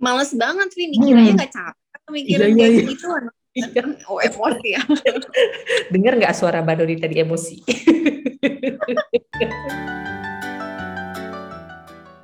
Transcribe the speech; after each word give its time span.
Males 0.00 0.32
banget 0.32 0.72
sih, 0.72 0.88
dikiranya 0.88 1.36
Hmm. 1.36 1.44
nggak 1.44 1.52
capek 1.52 2.02
mikirin 2.08 2.40
Iya, 2.40 2.48
iya, 2.48 2.56
kayak 2.56 2.72
iya. 2.72 2.88
gitu. 2.88 3.06
Iya. 3.52 3.82
Oh 4.08 4.16
emosi 4.16 4.68
ya. 4.72 4.80
Dengar 5.92 6.16
nggak 6.16 6.32
suara 6.32 6.64
Mbak 6.64 6.76
Doni 6.80 6.96
tadi 6.96 7.20
emosi? 7.20 7.56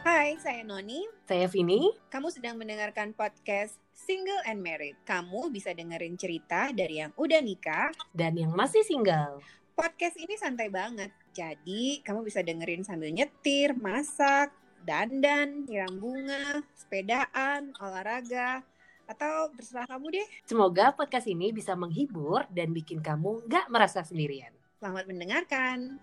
Hai, 0.01 0.41
saya 0.41 0.65
Noni. 0.65 1.05
Saya 1.29 1.45
Vini. 1.53 1.93
Kamu 2.09 2.33
sedang 2.33 2.57
mendengarkan 2.57 3.13
podcast 3.13 3.77
Single 3.93 4.41
and 4.49 4.65
Married. 4.65 4.97
Kamu 5.05 5.53
bisa 5.53 5.77
dengerin 5.77 6.17
cerita 6.17 6.73
dari 6.73 7.05
yang 7.05 7.13
udah 7.13 7.45
nikah. 7.45 7.93
Dan 8.09 8.41
yang 8.41 8.57
masih 8.57 8.81
single. 8.81 9.45
Podcast 9.77 10.17
ini 10.17 10.41
santai 10.41 10.73
banget. 10.73 11.13
Jadi, 11.31 12.01
kamu 12.01 12.25
bisa 12.25 12.41
dengerin 12.41 12.81
sambil 12.81 13.13
nyetir, 13.13 13.77
masak, 13.77 14.49
dandan, 14.87 15.67
nyiram 15.67 15.99
bunga, 15.99 16.63
sepedaan, 16.79 17.75
olahraga, 17.83 18.63
atau 19.11 19.51
terserah 19.59 19.91
kamu 19.91 20.15
deh. 20.15 20.27
Semoga 20.47 20.95
podcast 20.95 21.27
ini 21.27 21.51
bisa 21.51 21.75
menghibur 21.75 22.47
dan 22.55 22.71
bikin 22.71 23.03
kamu 23.03 23.43
nggak 23.51 23.67
merasa 23.67 24.07
sendirian. 24.07 24.55
Selamat 24.79 25.11
mendengarkan. 25.11 25.99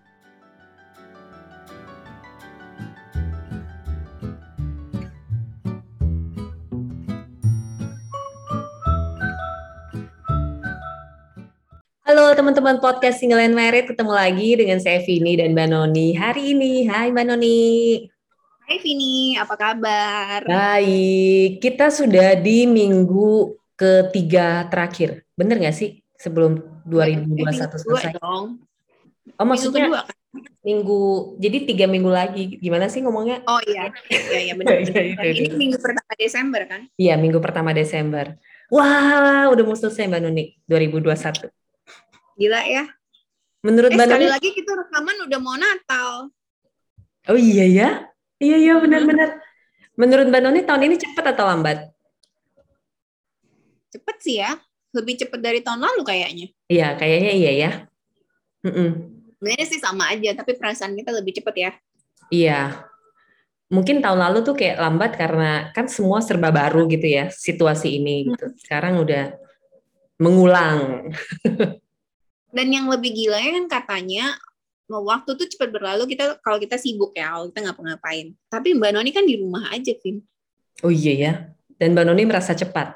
Halo 12.04 12.36
teman-teman 12.36 12.84
podcast 12.84 13.24
Single 13.24 13.40
and 13.40 13.56
Married, 13.56 13.88
ketemu 13.88 14.12
lagi 14.12 14.60
dengan 14.60 14.76
saya 14.76 15.00
Vini 15.08 15.40
dan 15.40 15.56
Mbak 15.56 15.68
Noni 15.72 16.12
hari 16.12 16.52
ini. 16.52 16.84
Hai 16.84 17.08
Mbak 17.08 17.26
Noni. 17.32 18.13
Hai 18.64 18.80
Vini, 18.80 19.36
apa 19.36 19.54
kabar? 19.54 20.40
Baik, 20.42 21.60
kita 21.60 21.92
sudah 21.92 22.32
di 22.36 22.64
minggu 22.64 23.52
ketiga 23.76 24.64
terakhir. 24.72 25.28
Bener 25.36 25.60
nggak 25.60 25.76
sih? 25.76 26.00
Sebelum 26.16 26.56
2021 26.82 27.36
Eh, 27.36 27.68
Dua 27.84 28.00
selesai. 28.00 28.12
dong. 28.16 28.64
Oh 29.36 29.44
maksudnya 29.44 29.88
Minggu 29.88 29.92
kedua 29.92 30.02
kan? 30.04 30.16
minggu, 30.64 31.00
jadi 31.38 31.56
tiga 31.68 31.86
minggu 31.86 32.08
lagi. 32.08 32.56
Gimana 32.56 32.88
sih 32.88 33.04
ngomongnya? 33.04 33.44
Oh 33.44 33.60
iya, 33.62 33.92
iya, 34.08 34.38
iya 34.50 34.54
benar. 34.56 34.80
Iya, 34.80 35.02
iya, 35.02 35.22
iya, 35.22 35.32
Ini 35.44 35.46
iya. 35.46 35.56
minggu 35.56 35.78
pertama 35.78 36.12
Desember 36.16 36.62
kan? 36.64 36.80
Iya, 36.96 37.14
minggu 37.20 37.38
pertama 37.44 37.70
Desember. 37.76 38.26
Wah, 38.72 39.52
udah 39.52 39.62
mau 39.62 39.76
selesai 39.76 40.08
Mbak 40.08 40.20
Nuni, 40.24 40.44
2021. 40.64 41.52
Gila 42.34 42.60
ya. 42.64 42.84
Menurut 43.60 43.92
Eh 43.92 43.96
Mbak 43.96 44.06
sekali 44.08 44.24
Nuni, 44.24 44.32
lagi 44.32 44.50
kita 44.56 44.72
rekaman 44.72 45.16
udah 45.28 45.38
mau 45.38 45.56
Natal. 45.56 46.08
oh 47.24 47.38
iya 47.38 47.64
ya? 47.68 47.88
Iya, 48.42 48.56
iya 48.58 48.74
benar-benar. 48.78 49.40
Menurut 49.94 50.26
Mbak 50.26 50.40
Nuni 50.42 50.60
tahun 50.66 50.82
ini 50.90 50.96
cepat 50.98 51.34
atau 51.34 51.46
lambat? 51.46 51.78
Cepet 53.94 54.16
sih 54.22 54.36
ya. 54.42 54.58
Lebih 54.94 55.26
cepet 55.26 55.40
dari 55.42 55.60
tahun 55.62 55.82
lalu 55.82 56.02
kayaknya. 56.02 56.46
Iya, 56.70 56.98
kayaknya 56.98 57.32
iya 57.34 57.52
ya. 57.54 57.70
Mm-mm. 58.66 58.90
Sebenarnya 59.38 59.66
sih 59.66 59.80
sama 59.82 60.10
aja, 60.10 60.30
tapi 60.34 60.54
perasaan 60.58 60.94
kita 60.98 61.10
lebih 61.14 61.38
cepet 61.38 61.54
ya. 61.54 61.70
Iya. 62.30 62.60
Mungkin 63.70 64.02
tahun 64.02 64.20
lalu 64.22 64.38
tuh 64.46 64.54
kayak 64.54 64.78
lambat 64.78 65.18
karena 65.18 65.74
kan 65.74 65.90
semua 65.90 66.22
serba 66.22 66.54
baru 66.54 66.86
gitu 66.86 67.06
ya, 67.06 67.30
situasi 67.30 67.98
ini 67.98 68.30
gitu. 68.30 68.54
Sekarang 68.58 69.02
udah 69.02 69.34
mengulang. 70.18 71.10
Dan 72.54 72.70
yang 72.70 72.86
lebih 72.86 73.10
gilanya 73.10 73.50
kan 73.58 73.66
katanya 73.82 74.38
waktu 74.88 75.30
tuh 75.36 75.46
cepat 75.48 75.72
berlalu 75.72 76.04
kita 76.12 76.36
kalau 76.44 76.60
kita 76.60 76.76
sibuk 76.76 77.16
ya, 77.16 77.32
kalau 77.32 77.48
kita 77.48 77.60
ngapa-ngapain. 77.70 78.36
Tapi 78.52 78.76
Mbak 78.76 78.90
Noni 78.92 79.10
kan 79.10 79.24
di 79.24 79.40
rumah 79.40 79.72
aja, 79.72 79.92
Vin. 80.04 80.20
Oh 80.84 80.92
iya 80.92 81.12
ya. 81.14 81.32
Dan 81.80 81.96
Mbak 81.96 82.04
Nuni 82.06 82.24
merasa 82.28 82.52
cepat. 82.52 82.94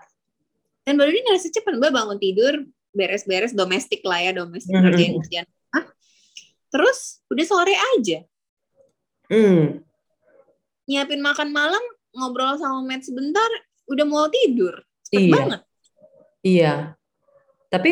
Dan 0.85 1.01
Mbak 1.01 1.07
Noni 1.09 1.21
ngerasa 1.25 1.49
cepet, 1.49 1.73
Mbak 1.81 1.93
bangun 1.93 2.19
tidur, 2.21 2.55
beres-beres 2.93 3.53
domestik 3.57 4.05
lah 4.05 4.21
ya, 4.21 4.33
domestik 4.37 4.73
Mhm. 4.73 4.85
kerjaan-kerjaan. 4.85 5.47
Hah? 5.73 5.85
Terus 6.69 7.25
udah 7.33 7.45
sore 7.49 7.75
aja. 7.97 8.19
Hmm. 9.29 9.81
Nyiapin 10.89 11.21
makan 11.21 11.53
malam, 11.53 11.85
ngobrol 12.17 12.57
sama 12.57 12.81
Matt 12.85 13.05
sebentar, 13.05 13.49
udah 13.89 14.05
mau 14.09 14.29
tidur. 14.29 14.81
Cepet 15.05 15.21
Iya. 15.29 15.33
banget. 15.37 15.61
Iya. 16.45 16.75
Tapi 17.69 17.91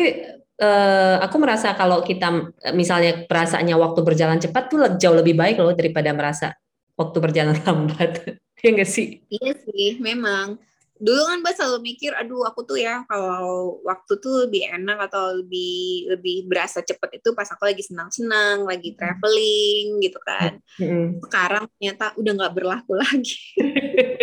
eh, 0.57 1.15
aku 1.21 1.35
merasa 1.37 1.73
kalau 1.77 2.01
kita 2.01 2.53
misalnya 2.73 3.25
perasaannya 3.29 3.75
waktu 3.77 3.99
berjalan 4.03 4.41
cepat 4.41 4.63
tuh 4.69 4.79
jauh 4.97 5.17
lebih 5.17 5.37
baik 5.37 5.61
loh 5.61 5.73
daripada 5.77 6.11
merasa 6.11 6.57
waktu 6.97 7.17
berjalan 7.21 7.57
lambat. 7.65 8.41
Iya 8.57 8.69
nggak 8.73 8.89
sih? 8.89 9.21
Iya 9.29 9.53
sih, 9.61 10.01
memang. 10.01 10.57
Dulu 10.97 11.29
kan 11.29 11.37
Mbak 11.45 11.53
selalu 11.53 11.93
mikir, 11.93 12.09
aduh 12.17 12.41
aku 12.49 12.65
tuh 12.65 12.81
ya 12.81 13.05
kalau 13.05 13.77
waktu 13.85 14.17
tuh 14.17 14.49
lebih 14.49 14.65
enak 14.65 14.97
atau 15.05 15.45
lebih 15.45 16.09
lebih 16.17 16.49
berasa 16.49 16.81
cepet 16.81 17.21
itu 17.21 17.37
pas 17.37 17.45
aku 17.45 17.69
lagi 17.69 17.85
senang-senang, 17.85 18.65
lagi 18.65 18.97
traveling 18.97 20.01
gitu 20.01 20.17
kan. 20.25 20.57
Mm-mm. 20.81 21.21
Sekarang 21.21 21.69
ternyata 21.77 22.17
udah 22.17 22.31
nggak 22.41 22.53
berlaku 22.57 22.97
lagi. 23.05 23.37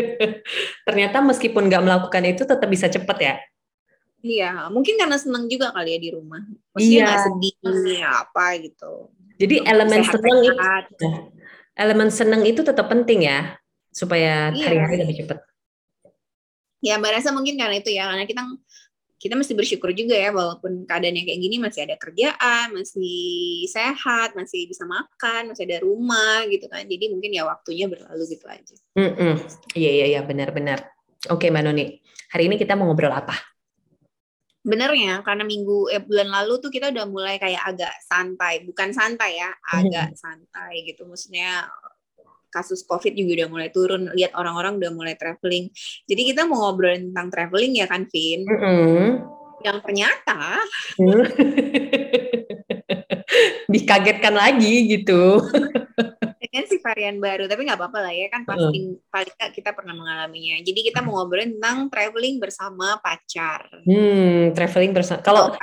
Ternyata 0.87 1.23
meskipun 1.23 1.71
nggak 1.71 1.85
melakukan 1.87 2.23
itu 2.27 2.43
tetap 2.43 2.67
bisa 2.67 2.91
cepet 2.91 3.19
ya. 3.23 3.35
Iya, 4.25 4.73
mungkin 4.73 4.97
karena 4.97 5.21
senang 5.21 5.45
juga 5.53 5.69
kali 5.77 5.93
ya 5.93 5.99
di 6.01 6.11
rumah. 6.17 6.41
Maksudnya 6.73 7.07
Iya. 7.13 7.21
sedih 7.29 8.01
apa 8.09 8.47
gitu. 8.57 9.13
Jadi 9.37 9.55
elemen 9.69 10.01
seneng 10.01 10.39
itu, 10.41 11.09
elemen 11.77 12.09
seneng 12.09 12.43
itu 12.49 12.65
tetap 12.65 12.89
penting 12.89 13.29
ya 13.29 13.61
supaya 13.93 14.49
Iya. 14.49 14.65
hari-hari 14.65 14.97
lebih 15.05 15.17
cepet. 15.21 15.39
Ya 16.81 16.97
Mbak 16.97 17.21
rasa 17.21 17.37
mungkin 17.37 17.61
karena 17.61 17.77
itu 17.77 17.93
ya, 17.93 18.09
karena 18.09 18.25
kita 18.25 18.43
kita 19.21 19.41
mesti 19.41 19.57
bersyukur 19.57 19.93
juga 19.97 20.17
ya 20.17 20.33
walaupun 20.33 20.85
keadaannya 20.85 21.25
kayak 21.25 21.41
gini 21.41 21.57
masih 21.57 21.89
ada 21.89 21.97
kerjaan, 21.97 22.77
masih 22.77 23.65
sehat, 23.69 24.37
masih 24.37 24.69
bisa 24.69 24.85
makan, 24.85 25.53
masih 25.53 25.65
ada 25.69 25.81
rumah 25.81 26.45
gitu 26.49 26.69
kan. 26.69 26.85
Jadi 26.85 27.09
mungkin 27.13 27.33
ya 27.33 27.45
waktunya 27.49 27.89
berlalu 27.89 28.25
gitu 28.29 28.45
aja. 28.49 28.77
Mm-mm. 28.97 29.37
Iya 29.77 29.91
iya 30.01 30.07
iya 30.17 30.21
benar-benar. 30.25 30.93
Oke 31.33 31.49
Mbak 31.49 31.63
Noni, 31.65 32.01
hari 32.33 32.53
ini 32.53 32.61
kita 32.61 32.77
mau 32.77 32.85
ngobrol 32.89 33.13
apa? 33.13 33.33
Benernya 34.65 35.21
karena 35.21 35.45
minggu 35.45 35.93
eh, 35.93 36.01
bulan 36.01 36.33
lalu 36.33 36.65
tuh 36.65 36.73
kita 36.73 36.89
udah 36.89 37.05
mulai 37.05 37.37
kayak 37.37 37.61
agak 37.61 37.93
santai, 38.01 38.65
bukan 38.65 38.97
santai 38.97 39.37
ya, 39.37 39.53
agak 39.69 40.17
santai 40.23 40.89
gitu. 40.89 41.05
Maksudnya 41.05 41.69
kasus 42.55 42.87
COVID 42.87 43.19
juga 43.19 43.43
udah 43.43 43.49
mulai 43.51 43.69
turun, 43.75 44.15
lihat 44.15 44.31
orang-orang 44.39 44.79
udah 44.79 44.95
mulai 44.95 45.19
traveling. 45.19 45.75
Jadi 46.07 46.23
kita 46.31 46.47
mau 46.47 46.71
ngobrolin 46.71 47.11
tentang 47.11 47.35
traveling 47.35 47.83
ya 47.83 47.91
kan, 47.91 48.07
Vin? 48.07 48.47
Mm-mm. 48.47 49.27
Yang 49.67 49.79
ternyata 49.83 50.63
Dikagetkan 53.75 54.39
lagi 54.39 54.87
gitu. 54.87 55.43
varian 56.85 57.17
baru, 57.17 57.49
tapi 57.49 57.65
nggak 57.65 57.81
apa-apa 57.81 57.99
lah 58.05 58.13
ya 58.13 58.29
kan 58.29 58.45
pasti 58.45 59.01
paling 59.09 59.33
nggak 59.41 59.53
kita 59.57 59.73
pernah 59.73 59.97
mengalaminya. 59.97 60.61
Jadi 60.61 60.85
kita 60.85 61.01
mau 61.01 61.17
ngobrolin 61.17 61.57
tentang 61.57 61.89
traveling 61.89 62.37
bersama 62.37 63.01
pacar. 63.01 63.73
Hmm, 63.89 64.53
traveling 64.53 64.93
bersama. 64.93 65.25
Kalau. 65.25 65.57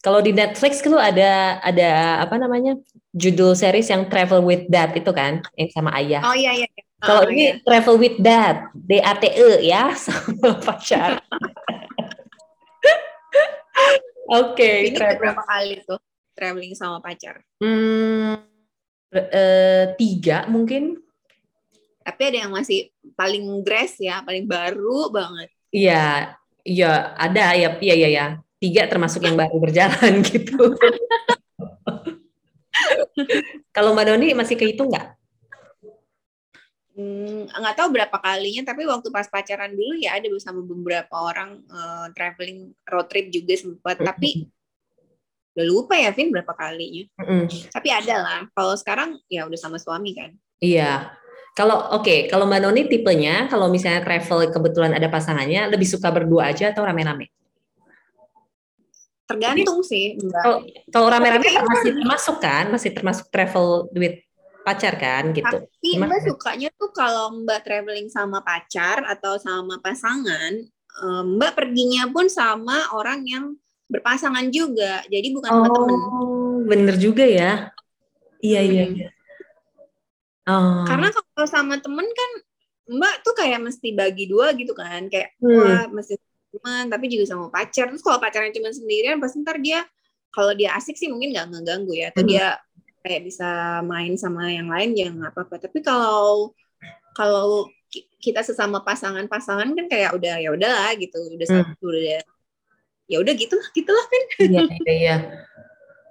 Kalau 0.00 0.24
di 0.24 0.32
Netflix 0.32 0.80
itu 0.80 0.96
ada 0.96 1.60
ada 1.60 2.24
apa 2.24 2.40
namanya 2.40 2.80
judul 3.12 3.52
series 3.52 3.92
yang 3.92 4.08
Travel 4.08 4.40
with 4.40 4.64
Dad 4.72 4.96
itu 4.96 5.12
kan 5.12 5.44
yang 5.52 5.68
sama 5.68 5.92
ayah. 6.00 6.24
Oh 6.24 6.32
iya 6.32 6.56
iya. 6.56 6.64
iya. 6.64 6.82
Kalau 7.04 7.20
Oh, 7.20 7.28
ini 7.28 7.52
iya. 7.52 7.60
Travel 7.60 8.00
with 8.00 8.16
Dad, 8.16 8.72
D 8.72 9.04
A 9.04 9.12
T 9.20 9.28
E 9.28 9.68
ya 9.68 9.92
sama 10.00 10.56
pacar. 10.64 11.20
Oke, 14.40 14.88
ini 14.88 14.96
travel. 14.96 15.20
berapa 15.20 15.44
kali 15.44 15.84
tuh 15.84 16.00
traveling 16.32 16.72
sama 16.72 17.04
pacar? 17.04 17.44
Hmm, 17.60 18.40
eh, 19.14 19.84
tiga 19.94 20.44
mungkin. 20.50 20.98
Tapi 22.04 22.20
ada 22.28 22.38
yang 22.44 22.52
masih 22.52 22.92
paling 23.16 23.64
grass 23.64 23.96
ya, 23.96 24.20
paling 24.20 24.44
baru 24.44 25.08
banget. 25.08 25.48
Iya, 25.72 26.36
iya 26.66 27.16
ada 27.16 27.56
ya, 27.56 27.78
iya 27.80 27.94
iya 27.94 28.08
ya. 28.12 28.26
Tiga 28.60 28.84
termasuk 28.90 29.24
yang 29.24 29.38
baru 29.38 29.56
berjalan 29.56 30.20
gitu. 30.28 30.76
Kalau 33.72 33.94
Mbak 33.94 34.04
Doni 34.10 34.36
masih 34.36 34.58
kehitung 34.58 34.92
nggak? 34.92 35.16
Hmm, 36.94 37.50
nggak 37.50 37.74
tahu 37.74 37.90
berapa 37.90 38.16
kalinya, 38.22 38.70
tapi 38.70 38.86
waktu 38.86 39.10
pas 39.10 39.26
pacaran 39.26 39.74
dulu 39.74 39.98
ya 39.98 40.14
ada 40.14 40.30
bersama 40.30 40.62
beberapa 40.62 41.10
orang 41.10 41.58
eh, 41.66 42.06
traveling 42.14 42.70
road 42.86 43.10
trip 43.10 43.34
juga 43.34 43.54
sempat. 43.58 43.98
Tapi 43.98 44.46
udah 45.54 45.66
lupa 45.70 45.94
ya, 45.94 46.10
Vin 46.10 46.34
berapa 46.34 46.50
kalinya. 46.50 47.06
Mm-mm. 47.22 47.46
Tapi 47.70 47.88
ada 47.94 48.16
lah. 48.18 48.40
Kalau 48.50 48.74
sekarang 48.74 49.22
ya 49.30 49.46
udah 49.46 49.58
sama 49.58 49.78
suami 49.78 50.12
kan. 50.18 50.34
Iya. 50.58 51.14
Kalau 51.54 51.94
oke, 51.94 52.26
kalau 52.26 52.50
Mbak 52.50 52.60
Noni 52.66 52.82
tipenya 52.90 53.46
kalau 53.46 53.70
misalnya 53.70 54.02
travel 54.02 54.50
kebetulan 54.50 54.90
ada 54.98 55.06
pasangannya 55.06 55.70
lebih 55.70 55.86
suka 55.86 56.10
berdua 56.10 56.50
aja 56.50 56.74
atau 56.74 56.82
rame-rame? 56.82 57.30
Tergantung 59.24 59.86
sih, 59.86 60.18
Mbak. 60.18 60.42
Kalau 60.42 60.58
kalau 60.90 61.06
rame-rame 61.14 61.46
masih 61.46 61.92
termasuk 61.94 62.36
kan, 62.42 62.64
masih 62.74 62.90
termasuk 62.90 63.26
travel 63.30 63.86
with 63.94 64.18
pacar 64.66 64.98
kan 64.98 65.30
gitu. 65.30 65.46
Tapi 65.46 65.90
Mbak 66.02 66.20
sukanya 66.26 66.68
tuh 66.74 66.90
kalau 66.90 67.30
Mbak 67.46 67.60
traveling 67.62 68.10
sama 68.10 68.42
pacar 68.42 69.06
atau 69.06 69.38
sama 69.38 69.78
pasangan, 69.78 70.58
eh, 71.06 71.22
Mbak 71.38 71.52
perginya 71.54 72.10
pun 72.10 72.26
sama 72.26 72.90
orang 72.98 73.22
yang 73.30 73.54
berpasangan 73.86 74.46
juga. 74.48 75.04
Jadi 75.06 75.28
bukan 75.30 75.50
oh, 75.50 75.56
sama 75.60 75.68
temen. 75.70 75.98
bener 76.64 76.96
juga 76.96 77.24
ya. 77.24 77.70
Iya, 78.40 78.60
iya, 78.60 78.84
Hmm. 78.84 78.94
iya. 78.96 79.08
Oh. 80.44 80.84
Karena 80.84 81.08
kalau 81.08 81.48
sama 81.48 81.80
temen 81.80 82.04
kan 82.04 82.30
Mbak 82.84 83.14
tuh 83.24 83.32
kayak 83.32 83.64
mesti 83.64 83.96
bagi 83.96 84.28
dua 84.28 84.52
gitu 84.52 84.76
kan. 84.76 85.08
Kayak 85.08 85.32
Hmm. 85.40 85.56
wah 85.56 85.84
mesti 85.90 86.20
teman 86.52 86.92
tapi 86.92 87.08
juga 87.08 87.24
sama 87.24 87.48
pacar. 87.48 87.88
Terus 87.88 88.04
kalau 88.04 88.20
pacarnya 88.20 88.52
cuma 88.52 88.68
sendirian 88.68 89.16
pasti 89.16 89.40
ntar 89.40 89.56
dia 89.56 89.80
kalau 90.28 90.52
dia 90.52 90.76
asik 90.76 90.98
sih 91.00 91.08
mungkin 91.08 91.32
nggak 91.32 91.48
ngeganggu 91.48 91.92
ya. 91.96 92.12
Atau 92.12 92.28
Hmm. 92.28 92.30
dia 92.30 92.46
kayak 93.00 93.24
bisa 93.24 93.48
main 93.84 94.12
sama 94.16 94.52
yang 94.52 94.68
lain 94.68 94.92
ya 94.92 95.08
nggak 95.08 95.32
apa-apa. 95.32 95.64
Tapi 95.64 95.80
kalau 95.80 96.52
kalau 97.16 97.64
ki- 97.88 98.04
kita 98.20 98.44
sesama 98.44 98.84
pasangan-pasangan 98.84 99.72
kan 99.72 99.86
kayak 99.88 100.12
udah 100.12 100.34
ya 100.36 100.50
udahlah 100.52 100.92
gitu, 101.00 101.16
udah 101.36 101.46
Hmm. 101.48 101.56
satu 101.72 101.84
udah 101.88 102.20
ya 103.04 103.20
udah 103.20 103.34
gitu 103.36 103.56
gitu 103.72 103.90
lah 103.90 104.06
kan. 104.08 104.22
Iya, 104.40 104.60
iya, 104.84 104.94
iya. 104.94 105.16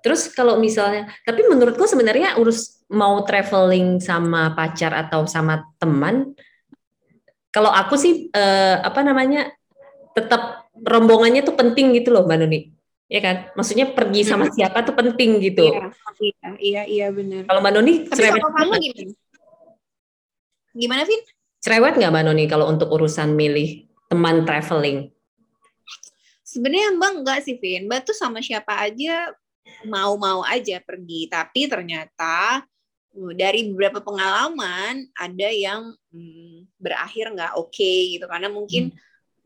Terus 0.04 0.28
kalau 0.30 0.60
misalnya, 0.60 1.08
tapi 1.24 1.48
menurutku 1.48 1.88
sebenarnya 1.88 2.36
urus 2.36 2.84
mau 2.92 3.24
traveling 3.24 4.04
sama 4.04 4.52
pacar 4.52 4.92
atau 4.92 5.24
sama 5.24 5.64
teman, 5.80 6.36
kalau 7.50 7.72
aku 7.72 7.96
sih 7.96 8.28
eh, 8.30 8.76
apa 8.84 9.00
namanya 9.00 9.48
tetap 10.12 10.68
rombongannya 10.76 11.42
tuh 11.42 11.56
penting 11.56 11.96
gitu 11.96 12.12
loh, 12.12 12.28
Mbak 12.28 12.38
Nuni. 12.44 12.60
Ya 13.08 13.22
kan? 13.22 13.36
Maksudnya 13.54 13.94
pergi 13.94 14.26
sama 14.26 14.50
Hmm. 14.50 14.56
siapa 14.58 14.82
tuh 14.84 14.98
penting 14.98 15.38
gitu. 15.40 15.70
Iya, 15.70 15.88
iya, 16.20 16.50
iya, 16.60 16.82
iya 16.84 17.08
benar. 17.14 17.46
Kalau 17.48 17.60
Mbak 17.64 17.74
Nuni 17.78 17.94
Tapi 18.10 18.18
cerewet, 18.20 18.42
kalau 18.42 18.52
kamu 18.58 18.74
gimana? 18.82 19.14
Gimana, 20.74 21.02
Vin? 21.06 21.22
cerewet 21.64 21.96
nggak 21.96 22.12
Mbak 22.12 22.24
Nuni 22.28 22.44
kalau 22.52 22.66
untuk 22.68 22.92
urusan 22.92 23.40
milih 23.40 23.88
teman 24.12 24.44
traveling? 24.44 25.14
Sebenarnya 26.54 26.94
Mbak 26.94 27.12
enggak 27.26 27.40
sih, 27.42 27.58
Vin. 27.58 27.90
Mbak 27.90 28.14
tuh 28.14 28.16
sama 28.18 28.38
siapa 28.46 28.78
aja 28.78 29.34
mau-mau 29.90 30.46
aja 30.46 30.78
pergi. 30.86 31.26
Tapi 31.26 31.66
ternyata 31.66 32.62
uh, 33.18 33.34
dari 33.34 33.74
beberapa 33.74 34.06
pengalaman 34.06 35.10
ada 35.18 35.50
yang 35.50 35.90
hmm, 36.14 36.70
berakhir 36.78 37.34
nggak 37.34 37.58
oke 37.58 37.92
gitu 38.14 38.26
karena 38.30 38.54
mungkin 38.54 38.94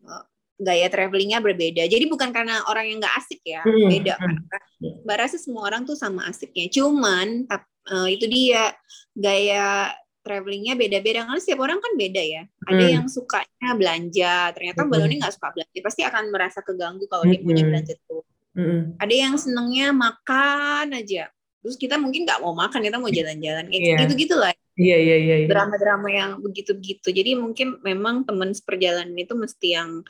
uh, 0.04 0.24
gaya 0.60 0.90
travelingnya 0.92 1.40
berbeda. 1.40 1.86
Jadi 1.88 2.10
bukan 2.10 2.34
karena 2.34 2.66
orang 2.68 2.90
yang 2.92 2.98
nggak 3.00 3.16
asik 3.24 3.40
ya, 3.46 3.62
Hmm, 3.64 3.88
beda. 3.88 4.16
hmm. 4.20 5.06
Mbak 5.08 5.18
rasa 5.18 5.38
semua 5.40 5.64
orang 5.70 5.88
tuh 5.88 5.96
sama 5.96 6.28
asiknya. 6.28 6.68
Cuman 6.68 7.48
tap- 7.48 7.70
uh, 7.88 8.10
itu 8.10 8.26
dia 8.28 8.76
gaya 9.16 9.96
travelingnya 10.28 10.76
beda-beda 10.76 11.24
karena 11.24 11.40
setiap 11.40 11.64
orang 11.64 11.80
kan 11.80 11.96
beda 11.96 12.20
ya. 12.20 12.44
Ada 12.68 12.84
Hmm. 12.84 12.94
yang 13.00 13.06
sukanya 13.08 13.72
belanja, 13.80 14.34
ternyata 14.52 14.84
Hmm. 14.84 14.92
Loni 14.92 15.16
nggak 15.24 15.34
suka 15.40 15.48
belanja, 15.56 15.80
pasti 15.80 16.02
akan 16.04 16.24
merasa 16.36 16.60
keganggu 16.60 17.08
kalau 17.08 17.24
dia 17.24 17.40
punya 17.40 17.64
Hmm. 17.64 17.70
belanja 17.72 17.94
tuh. 18.04 18.24
Mm-mm. 18.58 18.82
Ada 19.00 19.16
yang 19.16 19.34
senengnya 19.38 19.94
makan 19.94 20.92
aja, 20.92 21.30
terus 21.64 21.78
kita 21.78 21.96
mungkin 21.96 22.26
nggak 22.28 22.42
mau 22.42 22.52
makan, 22.52 22.82
kita 22.84 22.98
mau 22.98 23.08
jalan-jalan, 23.08 23.70
kayak 23.72 23.82
Iya. 23.86 23.98
gitu-gitu 24.04 24.36
lah. 24.36 24.52
Iya, 24.76 24.98
iya, 24.98 25.16
iya. 25.18 25.36
iya. 25.42 25.48
Drama-drama 25.48 26.10
yang 26.12 26.32
begitu-begitu. 26.42 27.08
Jadi 27.10 27.38
mungkin 27.38 27.80
memang 27.86 28.26
teman 28.26 28.52
seperjalanan 28.52 29.14
itu 29.14 29.34
mesti 29.38 29.68
yang 29.78 30.02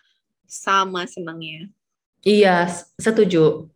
sama 0.47 1.03
senangnya. 1.05 1.67
Iya, 2.23 2.71
setuju. 2.97 3.67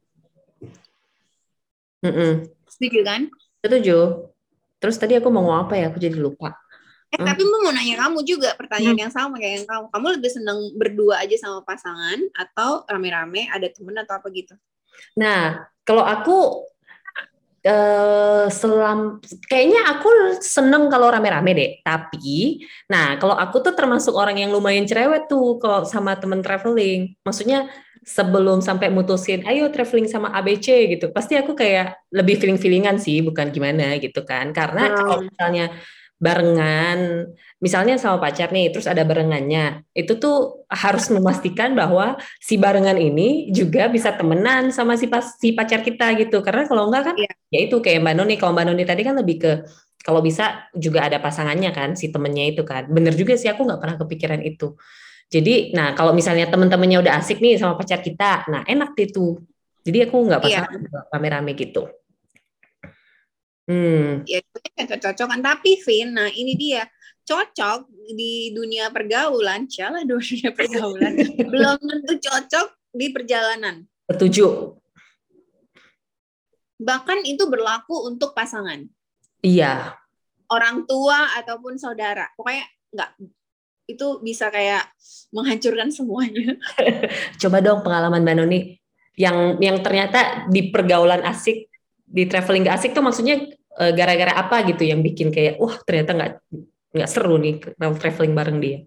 Mm-mm. 2.01 2.47
Setuju 2.65 2.99
kan? 3.05 3.27
Setuju. 3.61 4.30
Terus 4.81 4.97
tadi 4.97 5.13
aku 5.13 5.29
mau 5.29 5.45
ngomong 5.45 5.69
apa 5.69 5.73
ya? 5.77 5.93
Aku 5.93 6.01
jadi 6.01 6.17
lupa. 6.17 6.57
Eh, 7.11 7.19
Hmm. 7.19 7.27
tapi 7.27 7.43
mau 7.43 7.69
nanya 7.69 8.07
kamu 8.07 8.23
juga 8.23 8.55
pertanyaan 8.55 8.97
yang 9.07 9.13
sama 9.13 9.35
kayak 9.37 9.53
yang 9.61 9.67
kamu. 9.67 9.85
Kamu 9.93 10.05
lebih 10.17 10.31
seneng 10.31 10.59
berdua 10.73 11.21
aja 11.21 11.35
sama 11.37 11.59
pasangan 11.61 12.17
atau 12.33 12.87
rame-rame 12.87 13.45
ada 13.51 13.67
temen 13.69 13.93
atau 13.99 14.15
apa 14.17 14.27
gitu? 14.33 14.55
Nah, 15.19 15.69
kalau 15.85 16.01
aku 16.07 16.65
eh 17.61 18.49
selam 18.49 19.21
kayaknya 19.45 19.85
aku 19.85 20.09
seneng 20.41 20.89
kalau 20.89 21.13
rame-rame 21.13 21.51
deh. 21.53 21.71
Tapi, 21.85 22.65
nah 22.89 23.21
kalau 23.21 23.37
aku 23.37 23.61
tuh 23.61 23.77
termasuk 23.77 24.17
orang 24.17 24.41
yang 24.41 24.49
lumayan 24.49 24.89
cerewet 24.89 25.29
tuh 25.29 25.61
kalau 25.61 25.85
sama 25.85 26.17
temen 26.17 26.41
traveling. 26.41 27.13
Maksudnya 27.21 27.69
sebelum 28.01 28.65
sampai 28.65 28.89
mutusin, 28.89 29.45
ayo 29.45 29.69
traveling 29.69 30.09
sama 30.09 30.33
ABC 30.33 30.89
gitu. 30.97 31.13
Pasti 31.13 31.37
aku 31.37 31.53
kayak 31.53 32.01
lebih 32.09 32.41
feeling-feelingan 32.41 32.97
sih, 32.97 33.21
bukan 33.21 33.53
gimana 33.53 33.97
gitu 34.01 34.25
kan. 34.25 34.49
Karena 34.51 34.89
Hmm. 34.89 34.95
kalau 34.97 35.15
misalnya 35.21 35.65
barengan, 36.21 37.29
misalnya 37.57 37.97
sama 37.97 38.21
pacar 38.21 38.53
nih, 38.53 38.69
terus 38.69 38.85
ada 38.85 39.01
barengannya, 39.01 39.81
itu 39.97 40.13
tuh 40.21 40.65
harus 40.69 41.09
memastikan 41.09 41.73
bahwa 41.73 42.13
si 42.37 42.61
barengan 42.61 42.93
ini 42.97 43.49
juga 43.49 43.89
bisa 43.89 44.13
temenan 44.13 44.69
sama 44.69 44.93
si 45.01 45.09
pas 45.09 45.33
si 45.41 45.53
pacar 45.57 45.81
kita 45.81 46.13
gitu. 46.21 46.45
Karena 46.45 46.69
kalau 46.69 46.89
enggak 46.89 47.13
kan, 47.13 47.15
Iya. 47.17 47.31
ya 47.49 47.59
itu 47.65 47.81
kayak 47.81 48.05
Mbak 48.05 48.15
Noni. 48.21 48.35
Kalau 48.37 48.53
Mbak 48.53 48.65
Noni 48.69 48.83
tadi 48.85 49.01
kan 49.01 49.17
lebih 49.17 49.37
ke 49.41 49.51
kalau 50.01 50.21
bisa 50.21 50.65
juga 50.73 51.05
ada 51.09 51.17
pasangannya 51.21 51.69
kan, 51.73 51.93
si 51.93 52.09
temennya 52.09 52.53
itu 52.53 52.61
kan. 52.65 52.89
Bener 52.89 53.13
juga 53.13 53.37
sih, 53.37 53.49
aku 53.49 53.65
nggak 53.65 53.81
pernah 53.81 53.97
kepikiran 54.01 54.41
itu. 54.45 54.73
Jadi, 55.31 55.71
nah 55.71 55.95
kalau 55.95 56.11
misalnya 56.11 56.51
temen-temennya 56.51 56.99
udah 56.99 57.13
asik 57.23 57.39
nih 57.39 57.55
sama 57.55 57.79
pacar 57.79 58.03
kita, 58.03 58.43
nah 58.51 58.67
enak 58.67 58.91
itu. 58.99 59.39
Jadi 59.81 60.03
aku 60.03 60.27
nggak 60.27 60.43
Iya. 60.43 60.67
pasangan, 60.67 60.79
nggak 60.91 61.03
rame-rame 61.07 61.51
gitu. 61.55 61.83
Hmm. 63.71 64.27
Ya 64.27 64.43
itu 64.43 64.57
kan 64.59 64.71
cocok-cocokan. 64.83 65.39
Tapi 65.39 65.71
Vin, 65.87 66.11
nah 66.11 66.27
ini 66.27 66.59
dia 66.59 66.83
cocok 67.23 67.87
di 68.11 68.51
dunia 68.51 68.91
pergaulan, 68.91 69.71
lah 69.71 70.03
dunia 70.11 70.51
pergaulan. 70.51 71.15
Belum 71.47 71.79
tentu 71.79 72.13
cocok 72.27 72.67
di 72.91 73.07
perjalanan. 73.15 73.87
Setuju. 74.11 74.75
Bahkan 76.81 77.23
itu 77.23 77.47
berlaku 77.47 78.09
untuk 78.11 78.35
pasangan. 78.35 78.83
Iya. 79.39 79.95
Orang 80.51 80.83
tua 80.83 81.39
ataupun 81.39 81.79
saudara. 81.79 82.27
Pokoknya 82.35 82.67
nggak 82.91 83.09
itu 83.95 84.21
bisa 84.23 84.47
kayak 84.53 84.91
menghancurkan 85.31 85.89
semuanya. 85.89 86.55
Coba 87.41 87.63
dong 87.63 87.81
pengalaman 87.81 88.21
Mbak 88.23 88.35
Noni 88.35 88.59
yang 89.15 89.59
yang 89.59 89.79
ternyata 89.83 90.47
di 90.47 90.71
pergaulan 90.71 91.23
asik, 91.23 91.67
di 92.03 92.23
traveling 92.27 92.67
gak 92.67 92.77
asik 92.79 92.91
tuh 92.91 93.03
maksudnya 93.03 93.39
eh, 93.79 93.91
gara-gara 93.95 94.35
apa 94.35 94.63
gitu 94.67 94.83
yang 94.87 94.99
bikin 95.03 95.31
kayak 95.31 95.59
wah 95.59 95.75
ternyata 95.83 96.11
nggak 96.15 96.31
nggak 96.91 97.09
seru 97.09 97.39
nih 97.39 97.63
traveling 97.79 98.35
bareng 98.35 98.59
dia. 98.59 98.79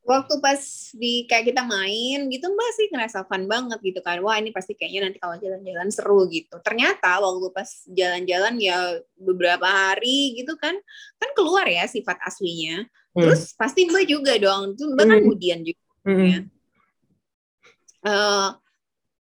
Waktu 0.00 0.42
pas 0.42 0.58
di 0.96 1.28
kayak 1.28 1.54
kita 1.54 1.62
main 1.62 2.26
gitu 2.32 2.50
mbak 2.50 2.70
sih 2.74 2.86
ngerasa 2.90 3.30
fun 3.30 3.46
banget 3.46 3.78
gitu 3.78 4.00
kan. 4.02 4.18
Wah 4.24 4.42
ini 4.42 4.50
pasti 4.50 4.74
kayaknya 4.74 5.06
nanti 5.06 5.22
kalau 5.22 5.38
jalan-jalan 5.38 5.88
seru 5.92 6.26
gitu. 6.26 6.56
Ternyata 6.66 7.20
waktu 7.22 7.48
pas 7.54 7.68
jalan-jalan 7.86 8.58
ya 8.58 8.98
beberapa 9.14 9.68
hari 9.70 10.34
gitu 10.34 10.58
kan, 10.58 10.74
kan 11.20 11.30
keluar 11.36 11.68
ya 11.68 11.86
sifat 11.86 12.16
aslinya. 12.26 12.90
Hmm. 13.10 13.22
Terus 13.26 13.52
pasti 13.58 13.86
mbak 13.90 14.06
juga 14.06 14.32
dong. 14.38 14.78
Tuh 14.78 14.94
mbak 14.94 15.04
kan 15.06 15.16
Hmm. 15.18 15.24
kemudian 15.26 15.58
juga. 15.66 15.82
Mm-mm. 16.06 16.28
ya. 16.30 16.40
Eh, 18.00 18.48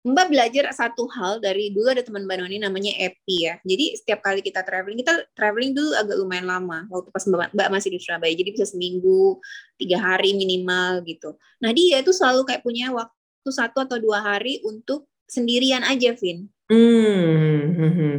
Mbak 0.08 0.30
belajar 0.30 0.64
satu 0.72 1.10
hal 1.10 1.42
dari 1.42 1.74
dulu 1.74 1.90
ada 1.90 2.00
teman 2.00 2.22
Mbak 2.24 2.36
Noni 2.40 2.56
namanya 2.62 2.94
Epi 2.96 3.44
ya. 3.50 3.58
Jadi 3.66 3.98
setiap 3.98 4.22
kali 4.22 4.40
kita 4.40 4.62
traveling, 4.62 5.02
kita 5.02 5.26
traveling 5.34 5.74
dulu 5.74 5.90
agak 5.92 6.16
lumayan 6.16 6.46
lama. 6.46 6.86
Waktu 6.88 7.10
pas 7.10 7.24
Mbak, 7.26 7.50
Mbak 7.52 7.68
masih 7.74 7.90
di 7.92 7.98
Surabaya, 8.00 8.32
jadi 8.32 8.50
bisa 8.54 8.64
seminggu, 8.70 9.42
tiga 9.74 9.98
hari 9.98 10.32
minimal 10.38 11.02
gitu. 11.04 11.34
Nah 11.60 11.74
dia 11.74 11.98
itu 12.00 12.14
selalu 12.14 12.46
kayak 12.46 12.62
punya 12.62 12.94
waktu 12.94 13.50
satu 13.50 13.84
atau 13.84 13.98
dua 13.98 14.22
hari 14.22 14.62
untuk 14.64 15.10
sendirian 15.26 15.82
aja, 15.82 16.14
Vin. 16.14 16.46
Hmm, 16.70 17.74
hmm, 17.74 17.92
hmm. 17.92 18.16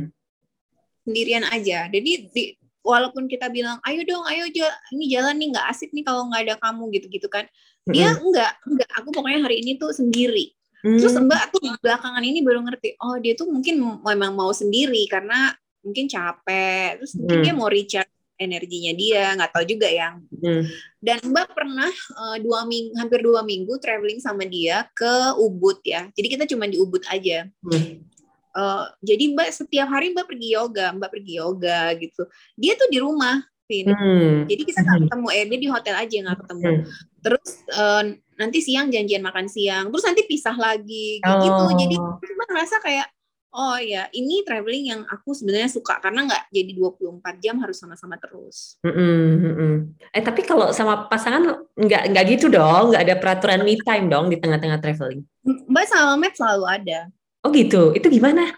Sendirian 1.08 1.48
aja. 1.48 1.88
Jadi 1.90 2.12
di, 2.30 2.44
walaupun 2.84 3.28
kita 3.28 3.52
bilang, 3.52 3.78
ayo 3.84 4.02
dong, 4.08 4.24
ayo 4.28 4.48
ja- 4.50 4.78
ini 4.96 5.12
jalan 5.12 5.36
nih 5.36 5.48
nggak 5.56 5.68
asik 5.70 5.92
nih 5.92 6.04
kalau 6.04 6.28
nggak 6.32 6.42
ada 6.48 6.56
kamu 6.62 6.84
gitu-gitu 6.96 7.28
kan. 7.28 7.46
Dia 7.90 8.14
enggak, 8.18 8.54
enggak. 8.66 8.90
Aku 9.02 9.10
pokoknya 9.10 9.50
hari 9.50 9.66
ini 9.66 9.76
tuh 9.76 9.90
sendiri. 9.92 10.54
Terus 10.80 11.12
Hmm. 11.12 11.28
Mbak 11.28 11.44
tuh 11.52 11.60
belakangan 11.84 12.24
ini 12.24 12.40
baru 12.40 12.64
ngerti, 12.64 12.96
oh 13.04 13.20
dia 13.20 13.36
tuh 13.36 13.52
mungkin 13.52 14.00
memang 14.00 14.32
mau 14.32 14.56
sendiri 14.56 15.04
karena 15.12 15.52
mungkin 15.84 16.08
capek, 16.08 17.04
terus 17.04 17.20
mungkin 17.20 17.38
Hmm. 17.40 17.46
dia 17.46 17.54
mau 17.56 17.68
recharge 17.68 18.12
energinya 18.40 18.96
dia, 18.96 19.36
nggak 19.36 19.52
tahu 19.52 19.66
juga 19.68 19.92
ya. 19.92 20.16
Hmm. 20.16 20.64
Dan 21.04 21.20
Mbak 21.36 21.48
pernah 21.52 21.92
eh, 21.92 22.38
dua 22.40 22.64
minggu, 22.64 22.96
hampir 22.96 23.20
dua 23.20 23.44
minggu 23.44 23.76
traveling 23.84 24.24
sama 24.24 24.48
dia 24.48 24.88
ke 24.96 25.36
Ubud 25.36 25.84
ya. 25.84 26.08
Jadi 26.16 26.28
kita 26.32 26.44
cuma 26.48 26.64
di 26.64 26.80
Ubud 26.80 27.04
aja. 27.12 27.44
Hmm. 27.60 28.08
Eh, 28.50 28.86
jadi 29.06 29.24
Mbak 29.38 29.50
setiap 29.54 29.88
hari 29.94 30.12
Mbak 30.14 30.26
pergi 30.26 30.48
yoga, 30.58 30.90
Mbak 30.98 31.10
pergi 31.14 31.34
yoga 31.38 31.94
gitu. 31.98 32.24
Dia 32.58 32.74
tuh 32.74 32.90
di 32.90 32.98
rumah, 32.98 33.38
Vin. 33.70 33.86
Hmm. 33.94 34.50
Jadi 34.50 34.62
kita 34.66 34.82
nggak 34.82 35.00
ketemu, 35.06 35.28
eh 35.30 35.44
dia 35.46 35.60
di 35.62 35.70
hotel 35.70 35.96
aja 35.96 36.16
nggak 36.26 36.40
ketemu. 36.42 36.70
Hmm. 36.70 36.84
Terus 37.22 37.50
eh, 37.70 38.04
nanti 38.40 38.58
siang 38.66 38.88
janjian 38.90 39.22
makan 39.22 39.46
siang, 39.46 39.94
terus 39.94 40.06
nanti 40.06 40.22
pisah 40.26 40.58
lagi, 40.58 41.22
kayak 41.22 41.38
gitu. 41.46 41.64
Oh. 41.70 41.78
Jadi 41.78 41.96
cuma 41.98 42.44
ngerasa 42.50 42.78
kayak 42.82 43.08
Oh 43.50 43.82
iya, 43.82 44.06
ini 44.14 44.46
traveling 44.46 44.94
yang 44.94 45.02
aku 45.10 45.34
sebenarnya 45.34 45.74
suka 45.74 45.98
karena 45.98 46.30
nggak 46.30 46.54
jadi 46.54 46.70
24 46.70 47.42
jam 47.42 47.58
harus 47.58 47.82
sama-sama 47.82 48.14
terus. 48.22 48.78
Mm 48.86 48.94
-mm, 48.94 49.76
Eh 50.14 50.22
tapi 50.22 50.46
kalau 50.46 50.70
sama 50.70 51.10
pasangan 51.10 51.66
nggak 51.74 52.14
nggak 52.14 52.26
gitu 52.38 52.54
dong, 52.54 52.94
nggak 52.94 53.10
ada 53.10 53.16
peraturan 53.18 53.66
me 53.66 53.74
time 53.82 54.06
dong 54.06 54.30
di 54.30 54.38
tengah-tengah 54.38 54.78
traveling. 54.78 55.26
Mbak 55.66 55.86
sama 55.90 56.14
Matt 56.22 56.38
selalu 56.38 56.66
ada. 56.70 57.00
Oh 57.44 57.50
gitu, 57.56 57.96
itu 57.96 58.08
gimana? 58.12 58.52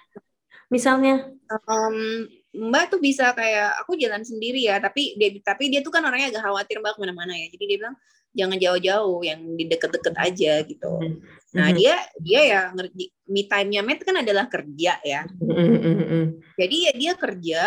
Misalnya? 0.74 1.30
Um, 1.68 2.26
Mbak 2.52 2.98
tuh 2.98 3.00
bisa 3.00 3.32
kayak 3.32 3.80
aku 3.80 3.96
jalan 3.96 4.28
sendiri 4.28 4.60
ya, 4.60 4.82
tapi 4.84 5.16
dia 5.16 5.32
tapi 5.40 5.72
dia 5.72 5.80
tuh 5.80 5.94
kan 5.94 6.04
orangnya 6.04 6.36
agak 6.36 6.44
khawatir 6.44 6.84
Mbak 6.84 6.98
ke 6.98 7.00
mana-mana 7.00 7.34
ya. 7.38 7.48
Jadi 7.48 7.64
dia 7.64 7.78
bilang 7.80 7.96
jangan 8.32 8.58
jauh-jauh, 8.60 9.20
yang 9.24 9.40
di 9.56 9.64
deket-deket 9.68 10.16
aja 10.16 10.54
gitu. 10.68 10.94
Hmm. 11.00 11.20
Nah 11.52 11.68
mm-hmm. 11.68 11.80
dia 11.80 11.96
dia 12.20 12.42
ya 12.48 12.62
ngerti 12.72 13.04
me 13.28 13.44
time-nya 13.48 13.82
Matt 13.84 14.04
kan 14.04 14.16
adalah 14.20 14.46
kerja 14.52 14.94
ya. 15.04 15.22
Mm-hmm. 15.28 16.24
Jadi 16.60 16.76
ya 16.76 16.92
dia 16.96 17.14
kerja 17.16 17.62